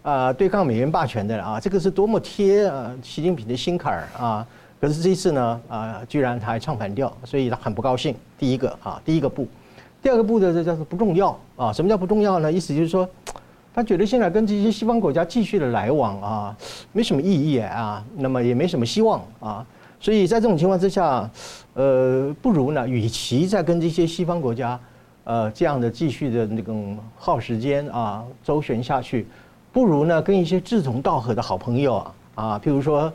[0.01, 4.47] 啊对抗美元霸权的啊，这个是多么贴啊习近平的心坎儿啊！
[4.79, 8.15] 可是这一次呢啊，居然他还唱反调，所以他很不高兴。
[8.39, 9.47] 第一个啊，第一个不，
[10.01, 11.71] 第二个不的这叫做不重要啊。
[11.71, 12.51] 什么叫不重要呢？
[12.51, 13.07] 意思就是说。
[13.73, 16.57] 他觉得现在跟这些西方国家继续的来往啊，
[16.91, 19.65] 没什么意义啊，那么也没什么希望啊，
[19.97, 21.29] 所以在这种情况之下，
[21.73, 24.77] 呃，不如呢，与其再跟这些西方国家，
[25.23, 29.25] 呃，这样的继续的那种耗时间啊，周旋下去，
[29.71, 33.12] 不如呢，跟一些志同道合的好朋友啊，啊，譬如说，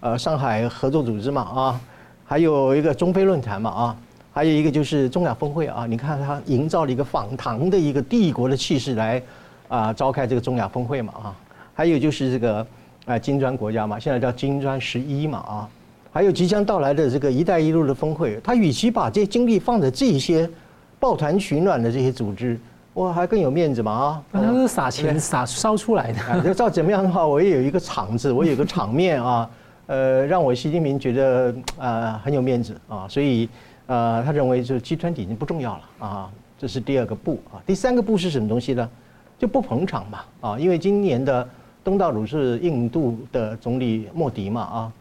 [0.00, 1.80] 呃，上海合作组织嘛啊，
[2.24, 3.96] 还有一个中非论坛嘛啊，
[4.32, 9.22] 还有一个就是中亚峰会啊，你看他营造了一个访唐的一个帝国的气势来。
[9.68, 11.36] 啊，召开这个中亚峰会嘛啊，
[11.74, 12.66] 还有就是这个
[13.06, 15.68] 啊金砖国家嘛，现在叫金砖十一嘛啊，
[16.12, 20.48] 还有即将到来的这个“一带一路”的峰会，他与其把这些精力放在这些
[20.98, 22.58] 抱团取暖的这些组织，
[22.92, 24.24] 我，还更有面子嘛啊！
[24.32, 26.18] 那都是撒钱撒烧出来的。
[26.44, 29.48] 要照怎么样的话，我也有一个场子，我有一个场面啊，
[29.86, 33.48] 呃，让我习近平觉得啊很有面子啊，所以
[33.86, 38.88] 呃，他认为就是集团体已经不重要了啊，这是第二个步啊，第三个步是什么东西呢？
[39.38, 41.48] 就不捧场嘛啊，因为今年的
[41.84, 44.92] 东道主是印度的总理莫迪嘛啊，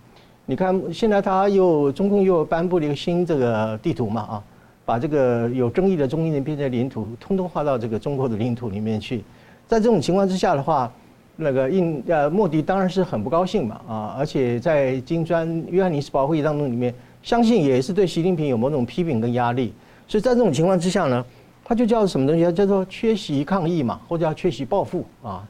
[0.45, 4.43] 你看现在他又中共又颁布了一个新这个地图嘛啊，
[4.85, 9.23] 把这个有争议的中印边界领土通通划到这个中国的领土里面去，
[9.67, 10.91] 在这种情况之下的话，
[11.35, 19.73] 那个印呃莫迪当然是很不高兴嘛啊，而且在金砖约翰尼斯堡会议当中里面，相信也是对习近平有某种批评跟压力，
[20.07, 21.25] 所以在这种情况之下呢。
[21.67, 22.49] 他就叫什么东西？
[22.53, 25.45] 叫做缺席抗议嘛，或者叫缺席报复啊，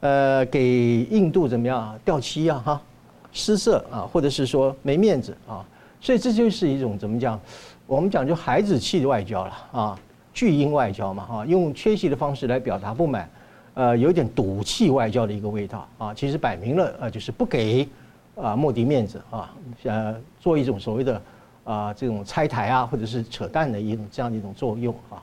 [0.00, 2.82] 呃，给印度怎么样掉漆啊哈，
[3.30, 5.64] 失色啊，或者是说没面子啊，
[6.00, 7.38] 所以这就是一种怎么讲？
[7.86, 9.98] 我们讲就孩子气的外交了啊，
[10.34, 13.30] 巨婴外交嘛啊，用缺席的方式来表达不满，
[13.74, 17.88] 呃，有点赌气外交的一个味道啊，其实摆明了呃，就是不给
[18.34, 19.54] 啊莫迪面子啊，
[19.84, 21.22] 呃，做一种所谓的
[21.62, 25.22] 啊这种拆台啊，或者是扯淡的一种这样的一种作用啊。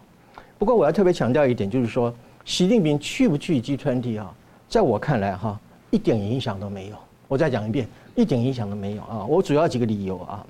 [0.58, 4.34] 不过我要特别强调一点，就是说，习近平去不去 G20 啊，
[4.68, 5.60] 在我看来哈，
[5.92, 6.96] 一点影响都没有。
[7.28, 9.26] 我再讲一遍，一点影响都没有啊。
[9.26, 10.46] 我主要几个理由啊。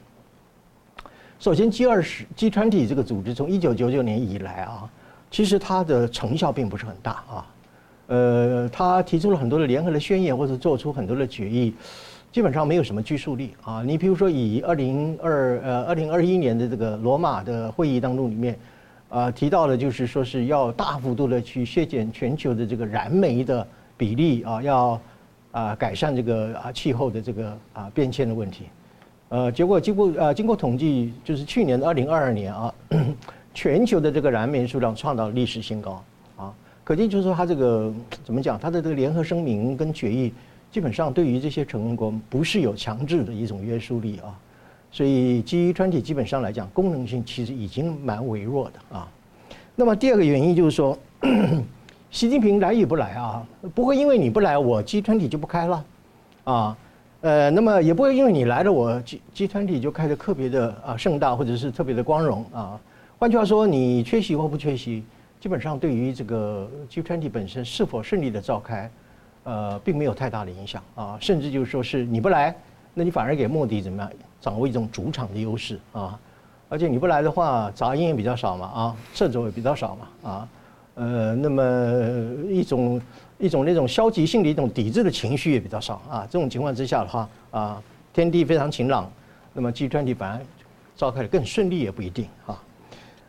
[1.39, 4.89] 首先，G20、G20 这个组织从一九九九年以来啊，
[5.29, 7.45] 其实它的成效并不是很大啊。
[8.07, 11.73] 呃，他提出了很多的联合的宣言，或者做出很多的决议，
[12.31, 13.83] 基本上没有什么拘束力啊。
[13.85, 18.57] 你比如说，以二零二呃二零二一年的这个罗马的会议当中里面。
[19.09, 23.65] 啊，提到的就是说是要大幅度的去削减全球的这个燃煤的
[23.95, 25.01] 比例啊，要
[25.51, 28.65] 啊改善这个啊气候的这个啊变迁的问题。
[29.29, 32.73] 呃，结果经过呃经过统计，就是去年的二零二二年啊，
[33.53, 36.03] 全球的这个燃煤数量创造历史新高
[36.35, 37.93] 啊，可见就是说它这个
[38.23, 40.33] 怎么讲，它的这个联合声明跟决议，
[40.71, 44.37] 基本上对于这些成员国不是有强制的一种约束力啊。
[44.91, 49.07] 所以，G20 基本上来讲，功能性其实已经蛮微弱的啊。
[49.75, 50.97] 那么第二个原因就是说，
[52.09, 53.45] 习近平来与不来啊，
[53.75, 55.85] 不会因为你不来，我 G20 就不开了
[56.45, 56.77] 啊。
[57.21, 62.79] 呃，那么也不会因为你来了，我 G G20 就开得特别的啊盛大，或者是特别的光荣啊。
[63.19, 65.03] 换句话说，你缺席或不缺席，
[65.39, 68.89] 基本上对于这个 G20 本身是否顺利的召开，
[69.43, 71.17] 呃，并没有太大的影响啊。
[71.19, 72.55] 甚至就是说是你不来，
[72.93, 74.11] 那你反而给莫迪怎么样？
[74.39, 76.17] 掌握一种主场的优势啊，
[76.69, 80.49] 而且你不来的话，杂音也比较少嘛啊，掣肘也比较少嘛啊，
[80.95, 81.63] 呃，那么
[82.49, 83.01] 一种
[83.39, 86.27] 一种那种消极性的一种抵制的情绪也比较少啊。
[86.29, 87.81] 这种情况之下的话啊，
[88.13, 89.11] 天地非常晴朗，
[89.53, 90.39] 那么 G20 反而
[90.95, 92.63] 召开的更顺利也不一定啊。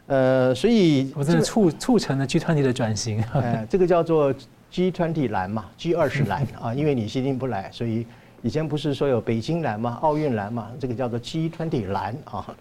[0.07, 3.23] 呃，所以我真的促促成了 G20 的转型。
[3.33, 4.35] 哎，这个叫做
[4.73, 8.07] G20 蓝嘛，G 二十蓝啊，因为你习近平不来，所以。
[8.43, 9.99] 以前不是说有北京蓝吗？
[10.01, 12.57] 奥运蓝嘛，这个叫做 G20 蓝啊。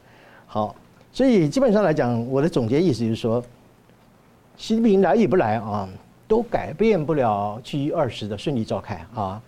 [0.45, 0.75] 好，
[1.11, 3.43] 所以基本上来讲，我的总结意思就是说，
[4.55, 5.87] 习近平来与不来啊，
[6.27, 9.41] 都改变不了 G20 的顺利召开啊，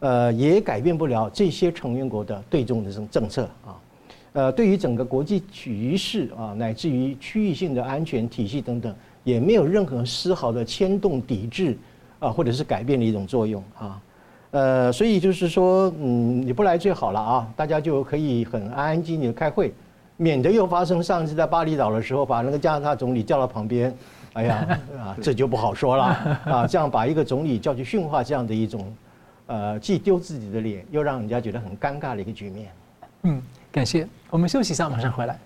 [0.00, 3.76] 呃，也改变不了这些成员国的对中的这种政策啊，
[4.32, 11.76] 呃，对于整个国际局势啊，乃至于区域性的安全体系等等，也没有任何丝毫的牵动、抵制
[12.20, 14.00] 啊，或者是改变的一种作用啊。
[14.54, 19.74] 呃，所以就是说，嗯，你不来最好了啊，大家就可以很安安静静的开会，
[20.16, 23.92] 免得又发生上次在巴厘岛的时候，把那个加拿大总理叫到旁边，
[24.34, 26.04] 哎呀 啊，这就不好说了
[26.46, 28.94] 啊，这样把一个总理叫去训话，这样的一种，
[29.48, 32.70] 呃，既丢自己的脸，又让人家觉得很尴尬的一个局面。
[33.22, 33.42] 嗯，
[33.72, 35.36] 感谢，我们休息一下，马上回来。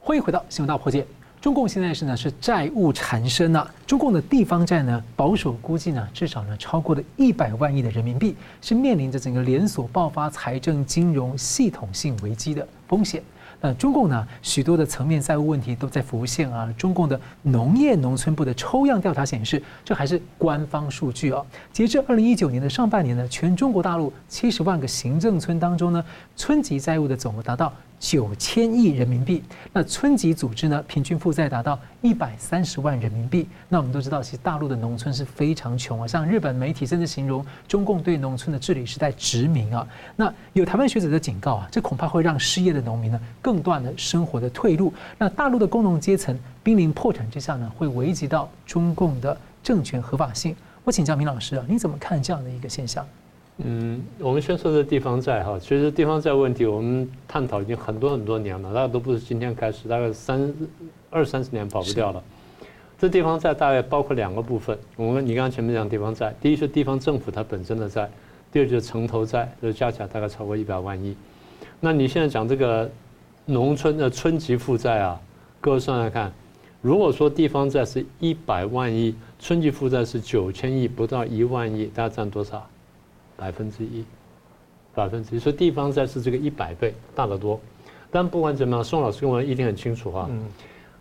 [0.00, 1.00] 欢迎回到《新闻大破解》。
[1.46, 13.22] 中共现在是呢是债务缠身呐，中共的地方债呢保守估计呢至少呢超过了一百万亿的人民币，是面临着整个连锁爆发财政金融系统性危机的风险。
[13.60, 16.68] 那中共呢，许多的层面债务问题都在浮现啊。
[16.76, 21.40] 中共的农业农村部的抽样调查显示，这还是官方数据啊。
[21.72, 29.42] 截至二零一九年的上半年呢，全中国大陆七十万个行政村当中呢，村级债务的总额达到九千亿人民币，
[29.72, 33.48] 那村级组织呢，平均负债达到一百三十万人民币。
[33.68, 36.06] 那我们都知道，其实大陆的农村是非常穷啊。
[36.06, 39.86] 像日本媒体甚至形容中共对农村的治理是在殖民啊。
[40.14, 44.92] 那有台湾学者的警告啊，这恐怕会让失业的农民呢，更断了生活的退路。
[45.16, 50.54] 那大陆的工农阶层濒临破产之下呢，会危及到中共的政权合法性。
[50.84, 53.04] 我请教明老师啊，你怎么看这样的一个现象？
[53.58, 60.52] 嗯，我们先说这地方债哈，其实地方债问题我们探讨已经很多很多年了，大概都不是今天开始，大概三
[61.10, 62.22] 二三十年跑不掉了。
[62.98, 68.10] 这地方债大概包括两个部分，我们你刚刚前面讲地方债，第一是地方政府它本身的债，
[68.52, 71.16] 第二就是城投债，就是加起来大概超过一百万亿。
[71.80, 72.90] 那你现在讲这个
[73.46, 75.18] 农村的村级负债啊，
[75.62, 76.30] 各位算算看，
[76.82, 82.66] 如果说地方债是一百万亿，村级负债是九千亿，不到一万亿，大家占多少？
[83.36, 84.04] 百分之一，
[84.94, 87.60] 百分之一，所以地方债是这个一百倍大得多。
[88.10, 90.26] 但不管怎么样，宋老师跟我一定很清楚哈。
[90.30, 90.42] 嗯。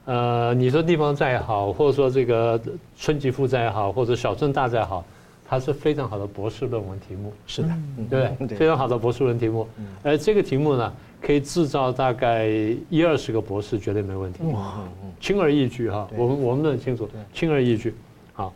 [0.06, 2.62] 呃，你说地方债也好，或者说这个
[2.96, 5.04] 村级负债也好，或者小镇大债也好，
[5.48, 7.34] 它是非常好的博士论文题目。
[7.48, 7.70] 是的，
[8.10, 8.58] 对不对？
[8.58, 9.68] 非常好的博士论文题目。
[10.04, 12.48] 而这个题目呢，可以制造大概
[12.90, 14.44] 一二十个博士，绝对没问题。
[14.44, 14.84] 哇，
[15.20, 16.08] 轻而易举哈。
[16.16, 17.96] 我们我们都很清楚，轻而易举。
[18.34, 18.54] 好，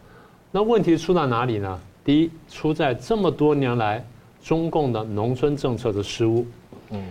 [0.52, 1.80] 那问题出在哪里呢？
[2.04, 4.04] 第一，出在这么多年来
[4.42, 6.46] 中共的农村政策的失误。
[6.92, 7.04] 嗯，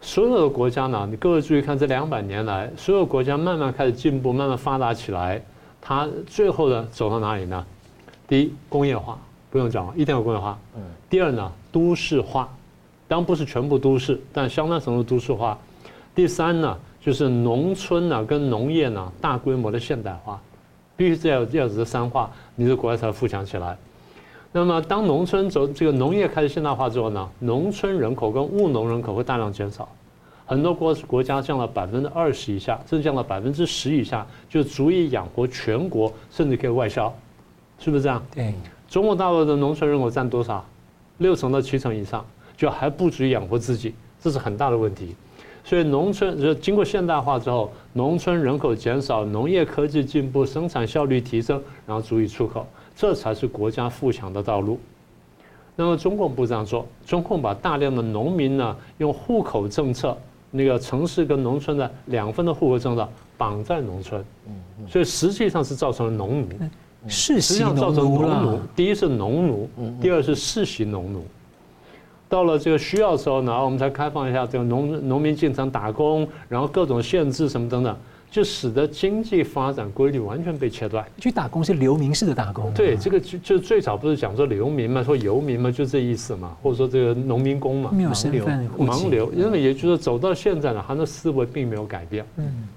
[0.00, 5.42] 所有的国家呢，你各位注意看，这两百年来，所有国家慢慢开始进步，慢慢发达起来，
[5.80, 7.66] 它最后呢走到哪里呢？
[8.26, 9.18] 第一，工业化
[9.50, 10.58] 不用讲了，一定要工业化。
[10.76, 10.82] 嗯。
[11.10, 12.48] 第二呢，都市化，
[13.06, 15.58] 当然不是全部都市，但相当程度都市化。
[16.14, 20.40] 第三呢，就是农村呢跟农业呢大规模的现代化，
[20.96, 23.76] 必须这样这样子的三化，你的国家才富强起来。
[24.58, 29.88] 那么，当农村走这个农业开始现代化之后呢，农村人口跟务农人口会大量减少，
[30.44, 37.12] 很多国国家降了百分之二十以下，甚至降到百分之十以下，就足以养活全国，甚至可以外销，
[37.78, 38.20] 是不是这样？
[38.34, 38.52] 对。
[38.88, 40.64] 中国大陆的农村人口占多少？
[41.18, 45.14] 六成到七成以上，就还不足以养活自己，这是很大的问题。
[45.62, 52.66] 所以，农村就经过现代化之后，农村人口减少，农业科技进步，生产效率提升，然后足以出口。
[52.98, 54.76] 这才是国家富强的道路。
[55.76, 60.18] 那么中共不这样做，中共把大量的农民呢，用户口政策，
[60.50, 64.20] 那个城市跟农村的两分的户口政策绑在农村，
[64.88, 66.48] 所以实际上是造成了农奴，
[67.06, 67.80] 世袭农奴。
[67.80, 69.70] 造成农奴，第一是农奴，
[70.00, 71.24] 第二是世袭农奴。
[72.28, 77.96] 到了这个需要的时候呢，我们才开放一下这个农农民进城打工，然后各种限制什么等等。
[78.30, 81.04] 就使得经济发展规律完全被切断。
[81.18, 82.70] 去打工是流民式的打工。
[82.74, 89.32] 对，这个就就最早不是讲说流民嘛，说游民嘛，就这意思嘛，或者说这个农民工嘛，没有身份，盲流。
[89.32, 92.24] 因为也就是说走到现在呢，他的思维并没有改变。
[92.36, 92.68] 嗯。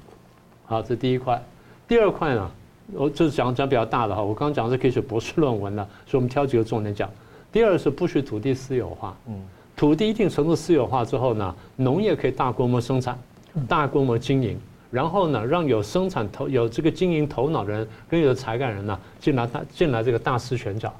[0.65, 1.41] 好，这第一块。
[1.85, 2.49] 第二块呢，
[2.93, 7.09] 我就是讲讲比较大的哈，我刚刚讲的是可以写博士论文的，所以我们挑几个重点讲。
[7.51, 9.13] 第二是不许土地私有化。
[9.27, 9.35] 嗯。
[9.75, 13.19] 土地一定程度私有化之后呢，农业可以大规模生产，
[13.67, 14.57] 大规模经营。
[14.91, 20.93] 然后呢，让有生产头、有这个经营头脑的人跟有才干人呢进来，他进来这个大施拳脚，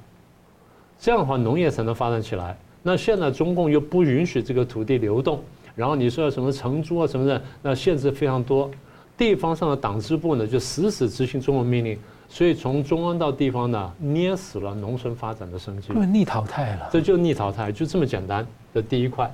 [0.98, 2.56] 这样的话农业才能发展起来。
[2.82, 5.40] 那现在中共又不允许这个土地流动，
[5.76, 8.70] 然后你说什么承租啊什么的，那限制非常多。
[9.14, 11.98] 地方上的党支部呢就死死执行中共命令，
[12.30, 15.92] 所以从中央到地方呢捏死了农村发展的生机。
[15.92, 19.30] 逆淘汰了，这就逆淘汰，就这么简单的第一块。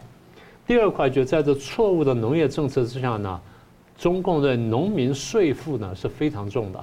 [0.67, 3.41] 第二块就在这错误的农业政策之下呢。
[3.99, 6.83] 中共的农民税负呢是非常重的，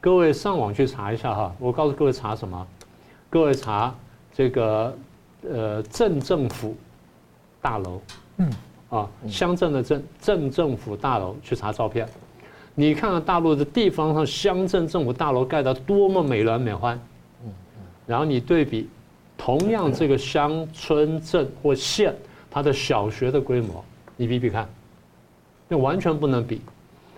[0.00, 2.66] 各位上网去查一下哈，我告诉各位查什么？
[3.30, 3.92] 各位查
[4.32, 4.96] 这个
[5.50, 6.76] 呃镇政府
[7.60, 8.00] 大楼，
[8.36, 8.50] 嗯。
[8.90, 12.06] 啊乡镇的镇镇政府大楼去查照片，
[12.76, 16.96] 你看看大陆的地方上乡镇政府大楼盖得多么美轮美奂，
[17.42, 18.88] 嗯嗯，然后你对比
[19.36, 22.14] 同样这个乡村镇或县，
[22.48, 23.84] 它的小学的规模，
[24.16, 24.68] 你比比看，
[25.68, 26.60] 那完全不能比。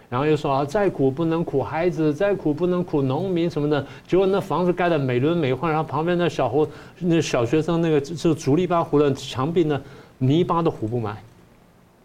[0.09, 3.85] 然后又说啊，再苦不能苦孩子，再苦不能苦农民什么的。
[4.07, 6.67] 结果那房子盖得美轮美奂，然后旁边那小胡
[7.01, 9.83] 那小学生那个就竹篱笆糊的墙壁呢，
[10.19, 11.17] 泥巴都糊不满。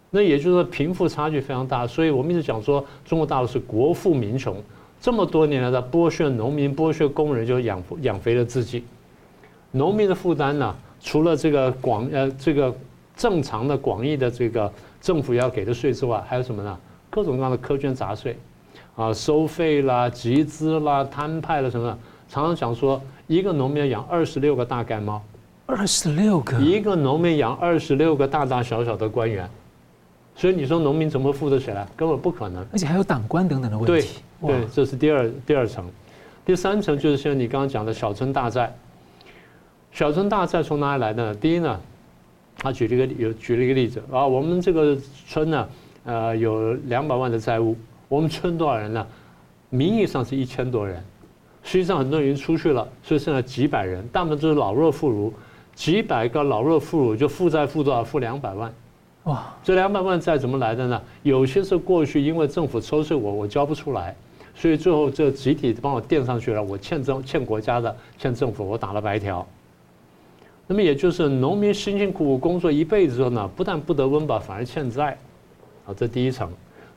[0.10, 4.58] 那也就是说贫富差距非常大，所以我们一直讲说中国大陆是国富民穷，
[5.00, 8.84] 这么多年来的剥削农民、剥削工人，就养养肥了自己。
[9.70, 12.76] 农民的负担呢，除了这个广呃这个
[13.22, 16.76] 正常的广义的这个政府要给的税之外，还有什么呢？
[17.08, 18.36] 各种各样的苛捐杂税，
[18.96, 21.96] 啊，收费啦、集资啦、摊派了什么的，
[22.28, 25.22] 常常讲说，一个农民要养二十六个大干猫，
[25.68, 29.48] 二十六个，一个农民养二十六个大大小小的官员，
[30.36, 31.88] 所以你说农民怎么富得起来？
[31.96, 32.66] 根本不可能。
[32.72, 34.08] 而且还有党官等等的问题。
[34.40, 35.86] 对，对，这是第二第二层，
[36.44, 38.76] 第三层就是像你刚刚讲的小村大寨。
[39.92, 41.36] 小村大寨从哪里来的呢？
[41.36, 41.80] 第一呢，
[42.62, 44.96] 他举了一个有举了一个例子啊，我们这个
[45.28, 45.68] 村呢。
[46.04, 49.06] 呃，有两百万的债务，我们村多少人呢？
[49.70, 51.00] 名义上是一千多人，
[51.62, 55.32] 实际上很多人已经出去了，所以剩下几百人，大部分都是老弱妇孺，
[55.76, 58.04] 几百个老弱妇孺就负债负多少？
[58.04, 58.74] 负两百万。
[59.26, 61.00] 哇，这两百万债怎么来的呢？
[61.22, 64.16] 有些是过去因为政府抽税我我交不出来，
[64.56, 69.48] 所以最后这集体帮我垫上去了，我欠政欠国家的，欠政府我打了白条。
[70.72, 75.18] 那么也就是农民辛辛苦苦工作一辈子之后呢，不但不得温饱，反而欠债。
[75.84, 76.50] 好，这第一层，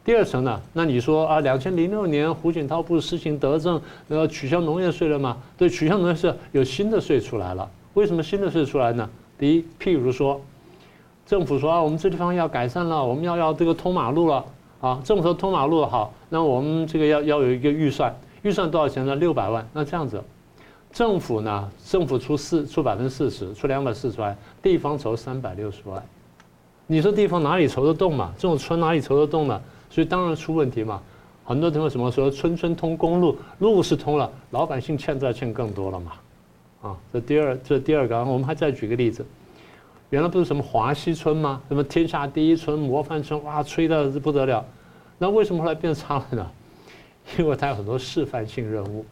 [0.05, 0.63] 第二层呢？
[0.73, 5.39] 那你说啊，两千零六年胡锦涛不是实行德政，呃取消农业税了吗？
[5.59, 7.69] 对，取消农业税有新的税出来了。
[7.95, 9.11] 为什么新的税出来呢？
[9.37, 10.41] 第一，譬如说，
[11.27, 14.45] 政府说啊，我们这地方要改善了，我们要要这个通马路了
[14.81, 15.03] 啊。
[15.03, 19.17] 政府说通马路好，那我们这个要要有一个预算，预算多少钱呢？
[19.17, 19.69] 六百万。
[19.73, 20.23] 那这样子，
[20.95, 21.71] 政府呢？
[21.85, 26.01] 政府出四出百分之四十，出两百四十万，地方筹三百六十万。
[26.87, 28.33] 你说地方哪里筹得动嘛？
[28.39, 29.61] 这种村哪里筹得动呢？
[29.91, 31.03] 所以当然出问题嘛。
[31.45, 36.13] 很多地方什么说村村通公路，路是通了，老百姓欠债欠更多了嘛。
[36.81, 39.27] 啊，这第二这第二个，我们还再举个例子。
[40.11, 41.61] 原来不是什么华西村吗？
[41.67, 44.65] 什么天下第一村、模范村，哇，吹得不得了。
[45.19, 46.51] 那为什么后来变差了呢？
[47.37, 49.05] 因为它有很多示范性任务。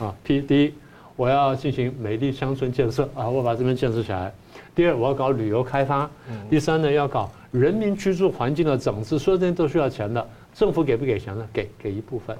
[0.00, 0.74] 啊，P 第一，
[1.14, 4.32] 我要进行美丽乡村建设啊，我把这边建设起来。
[4.74, 6.08] 第二，我要搞旅游开发；
[6.48, 10.26] 第三呢，要搞人民居住环境的整治，所有这些都需要钱的。
[10.54, 11.46] 政府给不给钱呢？
[11.52, 12.36] 给，给一部分。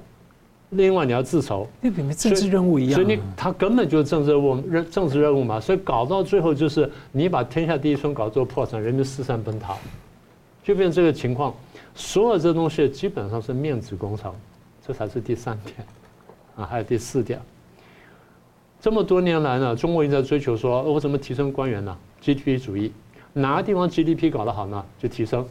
[0.71, 2.93] 另外，你要自筹，那跟政治任务一样。
[2.93, 5.59] 所以你他根本就是政治任务，任政治任务嘛。
[5.59, 9.75] 所以搞到最后就是你把天下第一村搞做破产，人民四散奔逃，
[10.63, 11.53] 就变成这个情况。
[11.93, 14.33] 所有这东西基本上是面子工程，
[14.87, 15.75] 这才是第三点。
[16.55, 17.39] 啊，还有第四点。
[18.79, 22.91] 这么多年来呢，中国一直在追求说，我怎么提升官员呢？GDP 主义，
[23.33, 25.45] 哪个地方 GDP 搞得好呢，就提升。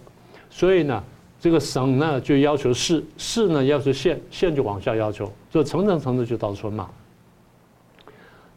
[0.51, 1.03] 所以呢，
[1.39, 6.91] 这个省呢就要求市，市呢要求县，县就往下要求，就层层层次就到村嘛。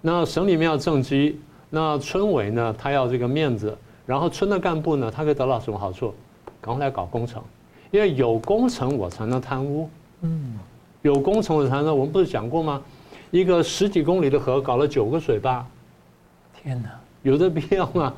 [0.02, 1.39] 那省里面要政绩，
[1.70, 6.14] 那村委呢他要这个面子，然后村的干部呢他可以得到什么好处？
[6.60, 7.44] 赶快来搞工程，
[7.91, 9.89] 因为有工程我才能贪污。
[10.22, 10.58] 嗯，
[11.04, 12.82] 有工程我才能，我们不是讲过吗？
[13.30, 15.66] 一个十几公里的河搞了九个水坝，
[16.56, 16.89] 天哪！
[17.24, 18.14] 有这必要吗？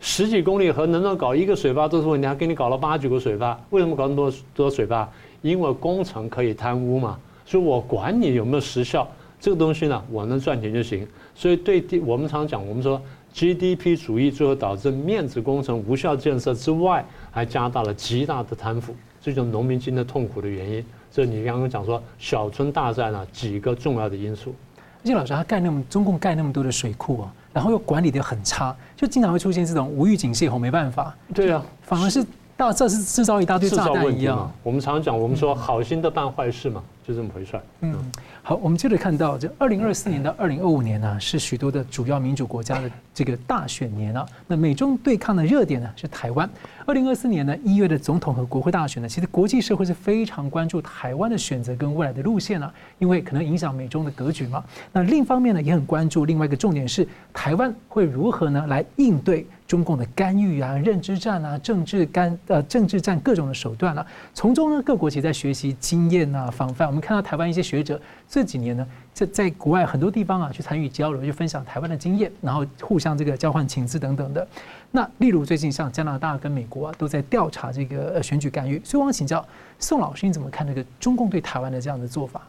[0.00, 5.08] 十几公里河能不能搞一个水坝都是问题，还给你搞了八九个水坝，为什么搞那么多多水坝？
[5.42, 7.16] 因为工程可以贪污嘛，
[7.46, 9.06] 所以我管你有没有实效，
[9.38, 11.06] 这个东西呢，我能赚钱就行。
[11.36, 13.00] 所以对地，我们常讲，我们说
[13.32, 20.84] GDP 主义最后导致面子工程、无效建设之外，还加大了极大的贪腐，这就是农民今天痛苦的原因。
[21.14, 24.52] 这你刚刚讲说小村大战啊，几个重要的因素。
[24.76, 27.32] 而且老师，他盖那么中共盖那么多的水库啊。
[27.52, 31.14] 然后又管理的很差，就经常会出现这种无预警泄洪，没办法。
[31.32, 34.52] 对啊，反而是到这是制造一大堆炸弹一样。
[34.64, 37.60] 我们常常讲，我们说好心的办坏事嘛，就这么回事。
[37.80, 37.94] 嗯，
[38.42, 44.26] 好，我们接着看到，这二零二四年到二零二五年呢，是许多的主要民主国家的这个大选年啊。
[44.46, 46.48] 那美中对抗的热点呢是台湾。
[46.86, 54.64] 二零二四年呢一月的总统和国会大选呢，其实国际社会是非常关注台湾的选择跟未来的路线啊，因为可能影响美中的格局嘛。
[54.90, 64.06] 那另一方面呢，也很关注另外一个重点是台湾会如何呢来应对中共的干预啊、认知战啊、政治干呃政治战各种的手段啊。
[64.32, 66.93] 从中呢，各国其实在学习经验啊、防范。
[66.94, 74.46] 我们看到台湾一些学者这几年呢，在在国外很多地方啊去参与交流，去分享台湾的经验，然后互相这个交换情资等等的。
[74.92, 79.44] 那例如最近像加拿大跟美国啊，都在调查这个选举干预，所以我想请教
[79.80, 82.42] 宋老师，你怎么看这个中共对台湾的这样的做法？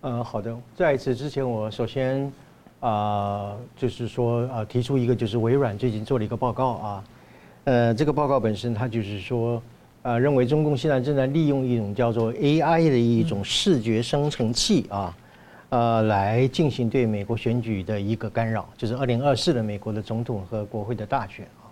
[0.00, 2.28] 呃，好的，在此之前，我首先
[2.80, 7.04] 啊，就是说啊，提出一个就是微软最近做了一个报告啊，
[7.62, 9.62] 呃，这个报告本身它就是说，
[10.06, 15.16] 呃，认为中共现在正在利用一种叫做 AI 的一种视觉生成器啊，
[15.70, 21.66] 呃，来进行对美国选举的一个干扰，就是二零二四的美国的总统和国会的大选啊，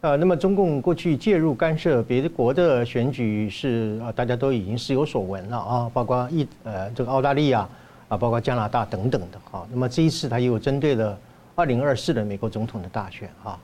[0.00, 7.68] 呃，那么中共过去介入干涉别的国的选举是啊，大家都已经是有所闻了啊，包括一呃这个澳大利亚。
[8.08, 11.18] 啊，包括加拿大等等的哈，那么这一次他又针对了
[11.54, 13.58] 二零二四的美国总统的大选啊，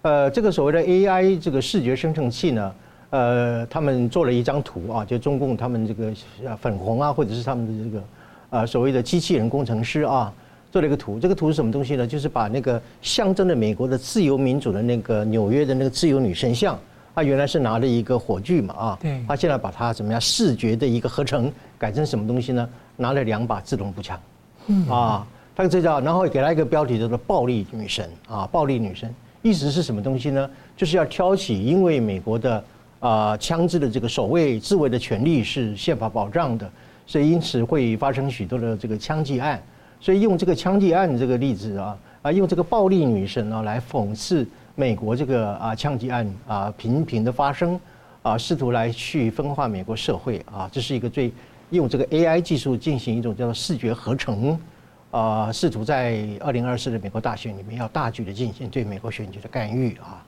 [0.00, 2.74] 呃，这个所谓的 AI 这个视觉生成器呢，
[3.12, 6.10] 呃，他们做了一张图啊，就中共他们这个
[6.56, 8.04] 粉红啊，或者是他们的这个
[8.48, 10.32] 呃所谓的机器人工程师啊，
[10.70, 12.06] 做了一个图，这个图是什么东西呢？
[12.06, 16.78] 就是把那个象征着美国的自由民主的那个纽约的那个自由女神像，
[17.14, 22.66] 他原来是拿着一个火炬嘛啊，对，他现在把它怎么样视觉的一个合成改成什么东西呢？
[22.96, 24.18] 拿了两把自动步枪，
[24.68, 30.48] 嗯啊，他这叫，然后给他一个标题叫做“暴力女神”啊，“暴力女神”意思是什么东西呢？
[30.76, 32.62] 就是要挑起，因为美国的
[33.02, 36.70] 啊枪支的这个守卫自卫的权利是宪法保障的，
[37.04, 39.60] 所以因此会发生许多的这个枪击案，
[40.00, 44.46] 所以用这个枪击案这个例子啊啊，用这个暴力女神啊来讽刺
[44.76, 47.78] 美国这个啊枪击案啊频频的发生
[48.22, 51.30] 啊，试图来去分化美国社会啊，这是一个最。
[51.72, 54.58] 用这个 AI 技术进行一种叫做视觉合成，
[55.10, 60.22] 啊，试图在二零二四的美国大选里面要大举的进行对美国选举的干预啊，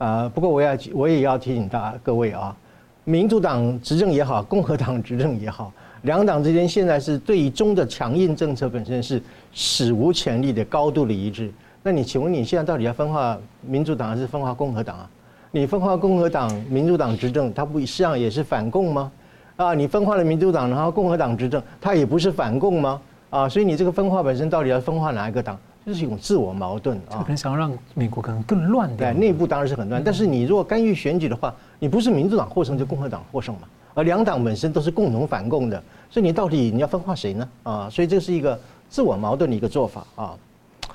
[0.00, 2.56] 呃，不过我要我也要提醒大家各位啊，
[3.04, 5.70] 民主党执政也好，共和党执政也好，
[6.02, 9.22] 两党之间现在是对中的强硬政策本身是
[9.52, 11.52] 史无前例的高度的一致。
[11.82, 15.10] 那你请问你现在到底要分化民主党还是分化共和党啊？
[15.50, 19.12] 你分化共和党，民主党执政，它不实际上也是反共吗？
[19.56, 22.98] 啊，你分化了民主党，然后共和党执政，它也不是反共吗？
[23.28, 27.22] 啊，所以你这个分化本身到底要分化哪一个党，就是一种自我矛盾啊。
[27.22, 29.14] 可能想要让美国可能更乱点。
[29.14, 33.62] 对，内部当然是很乱，但是你如果干预选举的话，你不是民主党获胜就共和党获胜嘛？
[33.94, 37.48] 而两党本身都是共同反共的，所以你到底你要分化谁呢？
[37.64, 38.58] 啊，所以这是一个
[38.88, 40.34] 自我矛盾的一个做法啊。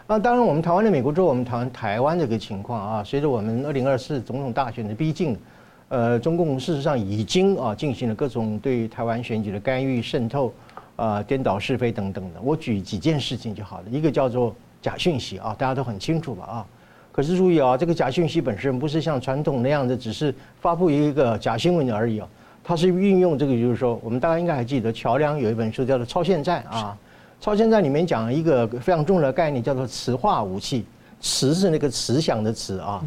[0.08, 5.38] 那当然，我们台湾的美国之后，我们谈台湾这个情况啊，随着我们二零二四总统大选的逼近。
[5.88, 10.52] 呃，中共事实上已经啊进行了各种对台湾选举的干预、渗透、
[10.96, 12.42] 啊颠倒是非等等的。
[12.42, 13.84] 我举几件事情就好了。
[13.92, 14.54] 一个叫做
[14.86, 16.66] 假讯息啊，大家都很清楚吧啊。
[17.12, 20.32] 可是注意啊，这个假讯息本身不是像传统那样的，只是
[20.62, 22.28] 发布一个假新闻而已啊。
[22.64, 26.96] 它是运用这个，就是说，我们大家应该还记得，乔梁有一本书叫做《超限战》啊，
[27.44, 30.86] 《超限战》里面讲一个非常重要的概念，叫做磁化武器。
[31.20, 33.04] 磁是那个磁响的磁啊。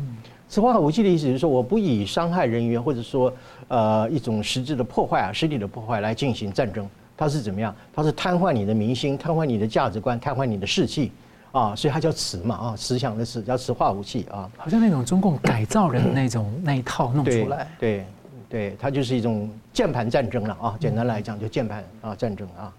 [0.48, 3.32] 磁化武器的意思就是说，我不以伤害人员，或者说，
[3.68, 7.72] 呃，一种实质的破坏啊，实体的破坏来进行战争，它是怎么样？
[7.94, 11.12] 它是瘫痪你的民心，瘫痪你的价值观，瘫痪你的士气，
[11.52, 14.50] 啊，所以它叫磁嘛，啊，磁响的磁叫磁化武器啊。
[14.56, 17.66] 好像那种中共改造人的那种那一套弄出来。
[17.78, 18.04] 对
[18.48, 22.72] 对，它就是一种键盘战争了啊，简单来讲就键盘啊战争啊，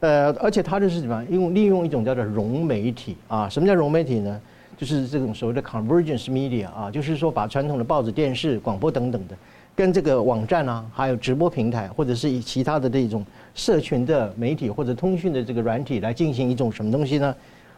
[0.00, 1.24] 呃，而且它就是什么？
[1.26, 4.40] 用利用一种叫做融媒体啊，什么叫融媒体呢？
[4.74, 9.36] 就是这种所谓的 convergence media 啊，就是说把传统的报纸、电视、广播等等的，
[9.76, 17.34] 跟这个网站啊，还有直播平台，或者是以其他的这种社群的媒体或者通讯的这个软体来进行一种什么东西呢？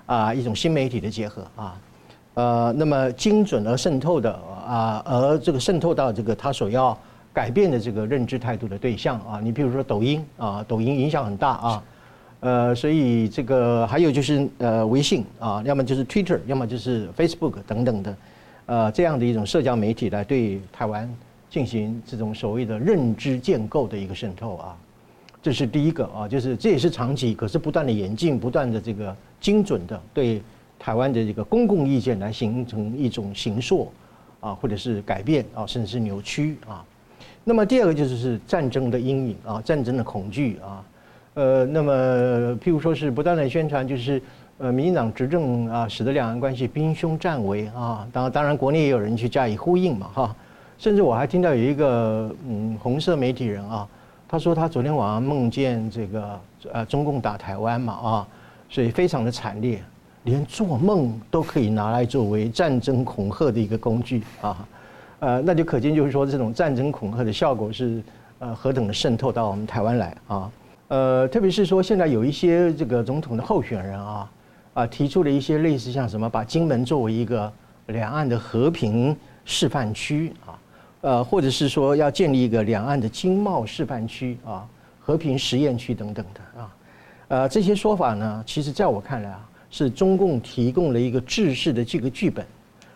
[0.07, 1.81] 啊，一种新媒体的结合啊，
[2.35, 4.33] 呃，那么精准而渗透的
[4.67, 6.97] 啊，而这个渗透到这个他所要
[7.33, 11.83] 改变的这个认知态度的对象啊，你比如说抖音啊，抖音影响很大啊。
[12.41, 18.17] 呃，所以这个还有就是呃，微信啊，要么就是 Twitter，要么就是 Facebook 等等的，
[18.67, 21.09] 呃，这样的一种社交媒体来对台湾
[21.49, 24.77] 进行这种所谓的认知建构的一个渗透啊，
[25.45, 30.41] 这是第一个啊，就是这也是长期，可是不断的演进，不断的这个精准的对
[30.79, 33.93] 台湾的这个公共意见来形成一种形塑
[34.41, 36.83] 啊，或者是改变啊，甚至是扭曲啊。
[37.45, 40.83] 那么第二个就是是战争的阴影啊，战争的恐惧啊。
[41.35, 41.93] 呃，那么
[42.57, 44.23] 譬如说是不断的宣传，就是
[44.57, 48.09] 呃，民进党执政啊，使得两岸关系兵凶战危啊。
[48.11, 50.37] 当当然，国内也有人去加以呼应嘛，哈。
[50.79, 53.87] 甚至我还听到有一个嗯红色媒体人啊，
[54.35, 56.41] 他说他昨天晚上梦见这个
[56.73, 58.29] 呃中共打台湾嘛啊，
[58.69, 59.81] 所以非常的惨烈，
[60.25, 64.67] 连做梦都可以拿来作为战争恐吓的一个工具啊。
[65.21, 68.03] 呃，那就可见就是说这种战争恐吓的效果是
[68.41, 70.51] 呃何等的渗透到我们台湾来啊。
[70.89, 74.31] 呃，特别是说现在有一些这个总统的候选人啊，
[74.75, 77.53] 啊提出了一些类似像什么，把金门作为一个
[77.87, 80.59] 两岸的和平示范区啊，
[81.05, 84.67] 呃，或者是说要建立一个两岸的经贸示范区啊，
[84.99, 86.77] 和平实验区等等的啊，
[87.29, 92.43] 呃，这些说法呢，其实在我看来啊，是中共提供了一个制式的这个剧本，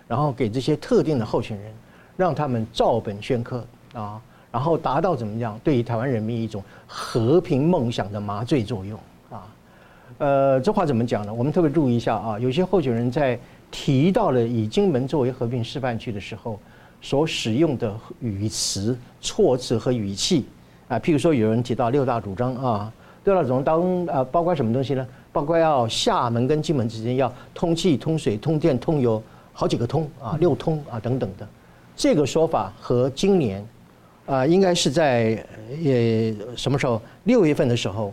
[0.06, 1.70] 然后给这些特定的候选人，
[2.16, 4.18] 让他们照本宣科啊，
[4.50, 8.98] 然后达到怎么样对于台湾人民一种和平梦想的麻醉作用
[9.30, 9.46] 啊。
[10.16, 11.34] 呃，这话怎么讲呢？
[11.34, 13.38] 我们特别注意一下啊，有些候选人在
[13.70, 16.58] 提到了以金门作为和平示范区的时候，
[17.00, 20.46] 所使用的语词、措辞和语气
[20.88, 22.92] 啊，譬如说有人提到六大主张啊，
[23.24, 25.06] 六大主张当啊，包括什么东西呢？
[25.32, 29.22] 包括要厦门跟金门之间要通气、通水、通电、通油，
[29.52, 31.46] 好几个通啊，六通啊等等的。
[31.96, 33.66] 这个说法和今年
[34.26, 37.00] 啊，应该是在呃什么时候？
[37.24, 38.12] 六月份的时候。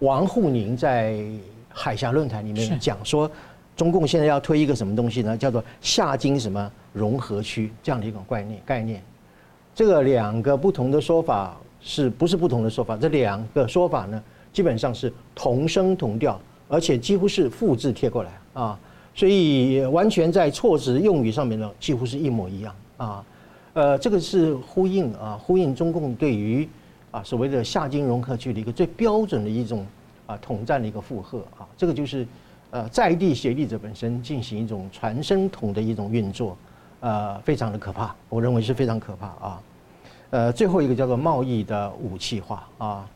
[0.00, 1.24] 王沪宁在
[1.70, 3.30] 海峡论坛里面讲说，
[3.76, 5.36] 中共现在要推一个什么东西呢？
[5.36, 9.02] 叫做下金什么融合区这样的一种概念概念。
[9.74, 12.96] 这个两个不同的说法是不是不同的说法？
[12.96, 14.22] 这两个说法呢，
[14.52, 18.78] 基本上是同声同调，而且几乎是复制贴过来啊，
[19.14, 23.24] 所以完全在措辞用语上面呢，几乎是一模一样啊。
[23.74, 26.68] 呃，这个是呼应啊，呼应中共对于。
[27.12, 29.86] 啊，所谓的下金融合区的一个最标准的一种
[30.26, 32.26] 啊统战的一个附和啊，这个就是
[32.70, 36.56] 呃在地协力者本身进行一种传声筒的一种运作，
[37.00, 39.60] 呃，非常的可怕，我认为是非常可怕啊。
[40.30, 43.08] 呃，最后一个叫做贸易的武器化啊，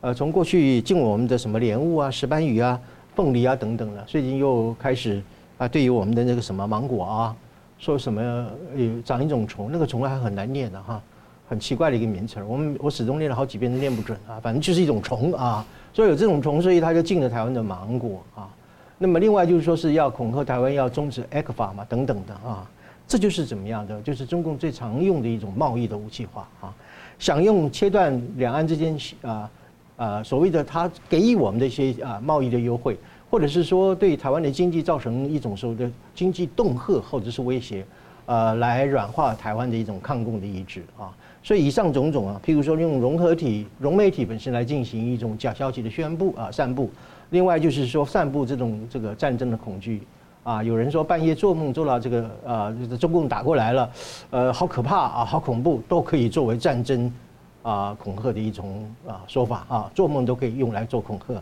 [0.00, 2.78] 呃，从过去禁我们的什么莲雾啊、石斑鱼啊、
[3.14, 5.22] 凤梨啊等等的，最近又开始
[5.58, 7.36] 啊，对于我们的那个什么芒果啊，
[7.78, 11.00] 说什么有长一种虫，那个虫还很难念的哈。
[11.48, 18.50] 很奇怪的一个名词，我们我始终念了好几遍都念不准啊，反正就是一种虫啊，所以有这种虫，所以他就禁了台湾的芒果啊。
[18.98, 22.66] 那么另外就是说是要恐吓台湾要终止 ECFA 嘛等等的啊，
[23.06, 24.00] 这就是怎么样的？
[24.00, 26.74] 就是中共最常用的一种贸易的武器化啊，
[27.18, 29.50] 想用切断两岸之间啊
[29.96, 32.96] 啊所谓的他给予我们的一些啊贸易的优惠，
[33.30, 37.84] 或者是说对台湾的经济造成一种所谓的经济恫吓或者是威胁，
[38.24, 41.14] 呃，来软化台湾的一种抗共的意志啊。
[41.42, 46.90] 所以以上种种啊，譬如说用融合体、融媒体本身来进行一种假消息的宣布啊、散布，
[47.30, 50.02] 另外就是说散布这种这个战争的恐惧
[50.42, 53.90] 啊，有人说半夜做梦做到这个啊，中共打过来了，
[54.30, 57.12] 呃，好可怕啊，好恐怖，都可以作为战争
[57.62, 61.34] 啊恐吓的一种啊说法啊，做梦都可以用来做恐吓。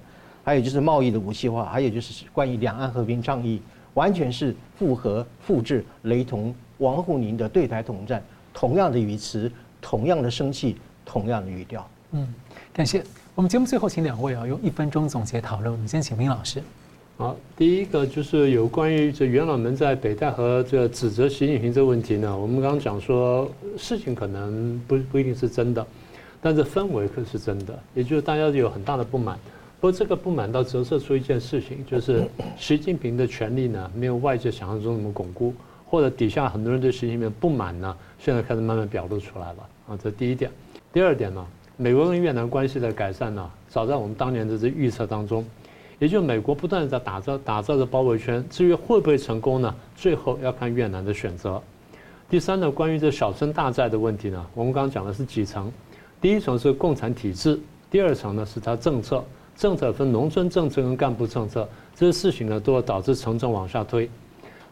[0.45, 3.61] 还有就是贸易的武器化，还有就是关于两岸和平倡议，
[3.95, 8.23] 完全是复合、复制、雷同王沪宁的对台统战，
[8.53, 9.51] 同样的语词。
[9.87, 11.87] 同样的生气，同样的语调。
[12.17, 12.25] 嗯，
[12.73, 13.03] 感谢。
[13.35, 15.73] 我们节目最后请两位啊用一分钟总结讨论。
[15.73, 16.63] 我们先请明老师。
[17.17, 25.85] 好，第一个就是有关于这元老们在北戴河这个指责习近平这个问题呢，我们刚刚讲说事情可能不不一定是真的，
[26.41, 29.37] 但是氛围可是真的，也就是大家有很大的不满。
[29.81, 32.25] 不过这个不满倒折射出一件事情，就是
[32.57, 35.53] 习近平的权力呢没有外界想象中那么巩固，
[35.85, 39.69] 或者底下很多人对习近平不满呢，现在开始慢慢表露出来了。
[39.89, 40.49] 啊，这第一点。
[40.93, 41.45] 第二点呢，
[41.77, 45.45] 美国跟越南关系的改善呢，早在我们当年的这预测当中，
[45.99, 49.75] 也就美国不断在打造打造着包围圈，至于会不会成功呢？
[49.97, 51.61] 最后要看越南的选择。
[52.31, 55.71] 第三呢，关于这小村大寨的问题呢，我们刚刚讲的是几层，
[56.21, 57.59] 第一层是共产体制，
[57.91, 59.25] 第二层呢是它政策，
[59.57, 64.09] 政策分农村政策跟干部政策，这些事情呢都要导致城镇往下推。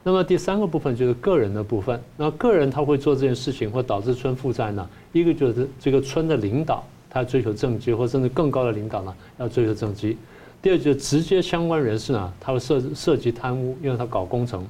[0.05, 2.01] 那么第三个部分就是个人的部分。
[2.17, 4.89] 那个人他会做这件事情，会导致村负债呢？
[5.13, 10.17] 一个就是这个村的领导，他追求政绩，或甚至更高的领导呢，要追求政绩。
[10.63, 14.67] 第二就是直接相关人士呢，他会涉涉及贪污，因为他搞工程。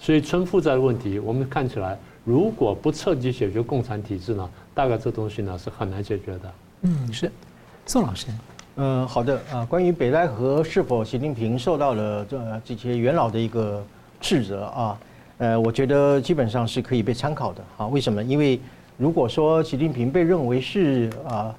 [0.00, 6.52] 所以村负债的问题，我们看起来如果不彻底解决共产体制呢，大概这东西呢是很难解决的。
[6.82, 7.30] 嗯，是。
[7.86, 8.28] 宋老师，
[8.76, 9.64] 嗯，好的啊。
[9.66, 13.84] 关于北戴河是否习近平受到了这这些元老的一个。
[14.24, 14.96] 斥责啊，
[15.38, 17.88] 呃，我觉得基本上是可以被参考的啊。
[17.88, 18.22] 为什么？
[18.22, 18.60] 因为
[18.96, 21.52] 如果说习近平被认为是啊，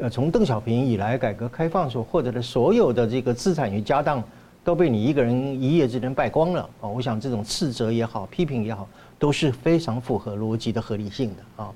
[0.00, 4.22] 呃，从邓小平以来改革开放所获得的所有的这个资产与家当
[4.62, 8.86] 都被你一个人一夜之间败光了啊，我想这种斥责也好，批评也好，
[9.18, 11.72] 都是非常符合逻辑的合理性的啊。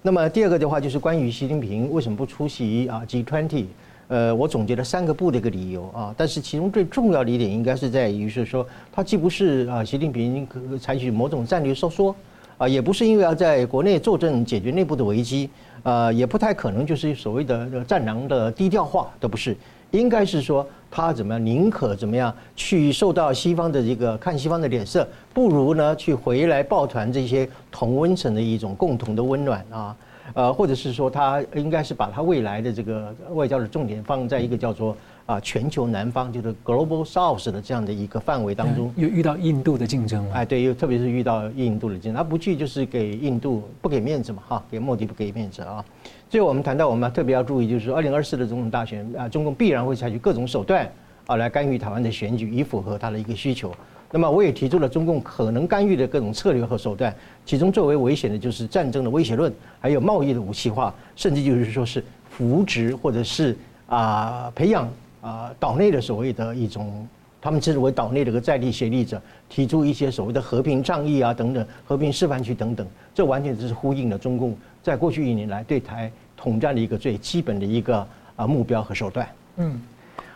[0.00, 3.66] 那么第二个的话，就是关于习近平为什么不出席啊 G20。
[4.08, 10.46] 呃，我总结了三个不的一个理由啊，但是其中最重要的一点应该是在于是说，他既不是啊，习近平
[10.78, 12.14] 采取某种战略收缩
[12.58, 15.48] 啊，也不是因为要在国内坐镇解决内部的危机
[15.82, 19.56] 呃，也不太可能就是所谓的战狼的低调化，都不是，
[19.90, 29.96] 应该是说他怎么样，宁可怎么样去受到西方的这个看西方的脸色，不如呢去回来抱团这些同温层的一种共同的温暖啊。
[30.34, 34.96] 呃，或者是说他应该是把他未来的这个外交的重点放在一个叫做
[35.26, 38.92] 啊全球南方，就是 Global South 的这样的一个范围当中。
[38.96, 40.34] 又遇到印度的竞争了。
[40.34, 45.84] 哎，对，又特别是遇到印度的竞争，他不去就是给印度不给面子嘛，哈，给莫迪不给面子啊。
[46.28, 50.90] 最后我们谈到，我们特别要注意，就是说二零二四的总统大选啊，中共必然会采取各种手段
[51.26, 53.72] 啊来干预台湾的选举，以符合他的一个需求。
[54.14, 57.14] 那么我也提出了中共可能干预的各种策略和手段，
[57.46, 59.50] 其中最为危险的就是战争的威胁论，
[59.80, 63.56] 还有贸易的武器化，甚至就是说是扶植或者是
[63.86, 64.86] 啊培养
[65.22, 67.08] 啊岛内的所谓的一种，
[67.40, 69.18] 他们称之为岛内的个在地协力者，
[69.48, 78.06] 提出一些所谓的和平倡议啊等等，和平示范区等等，这完全就是呼应了中共在过去一年来对台统战的一个最基本的一个
[78.36, 79.26] 啊目标和手段。
[79.56, 79.80] 嗯。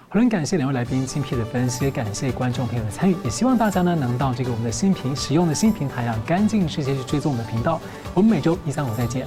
[0.09, 7.79] 很感谢两位来宾精辟的分析，感谢观众朋友的参与，也希望大家呢能到这个我们的新平使用的新平台啊，干净世界去追踪我们的频道。
[8.15, 9.27] 我们每周一、三、五再见。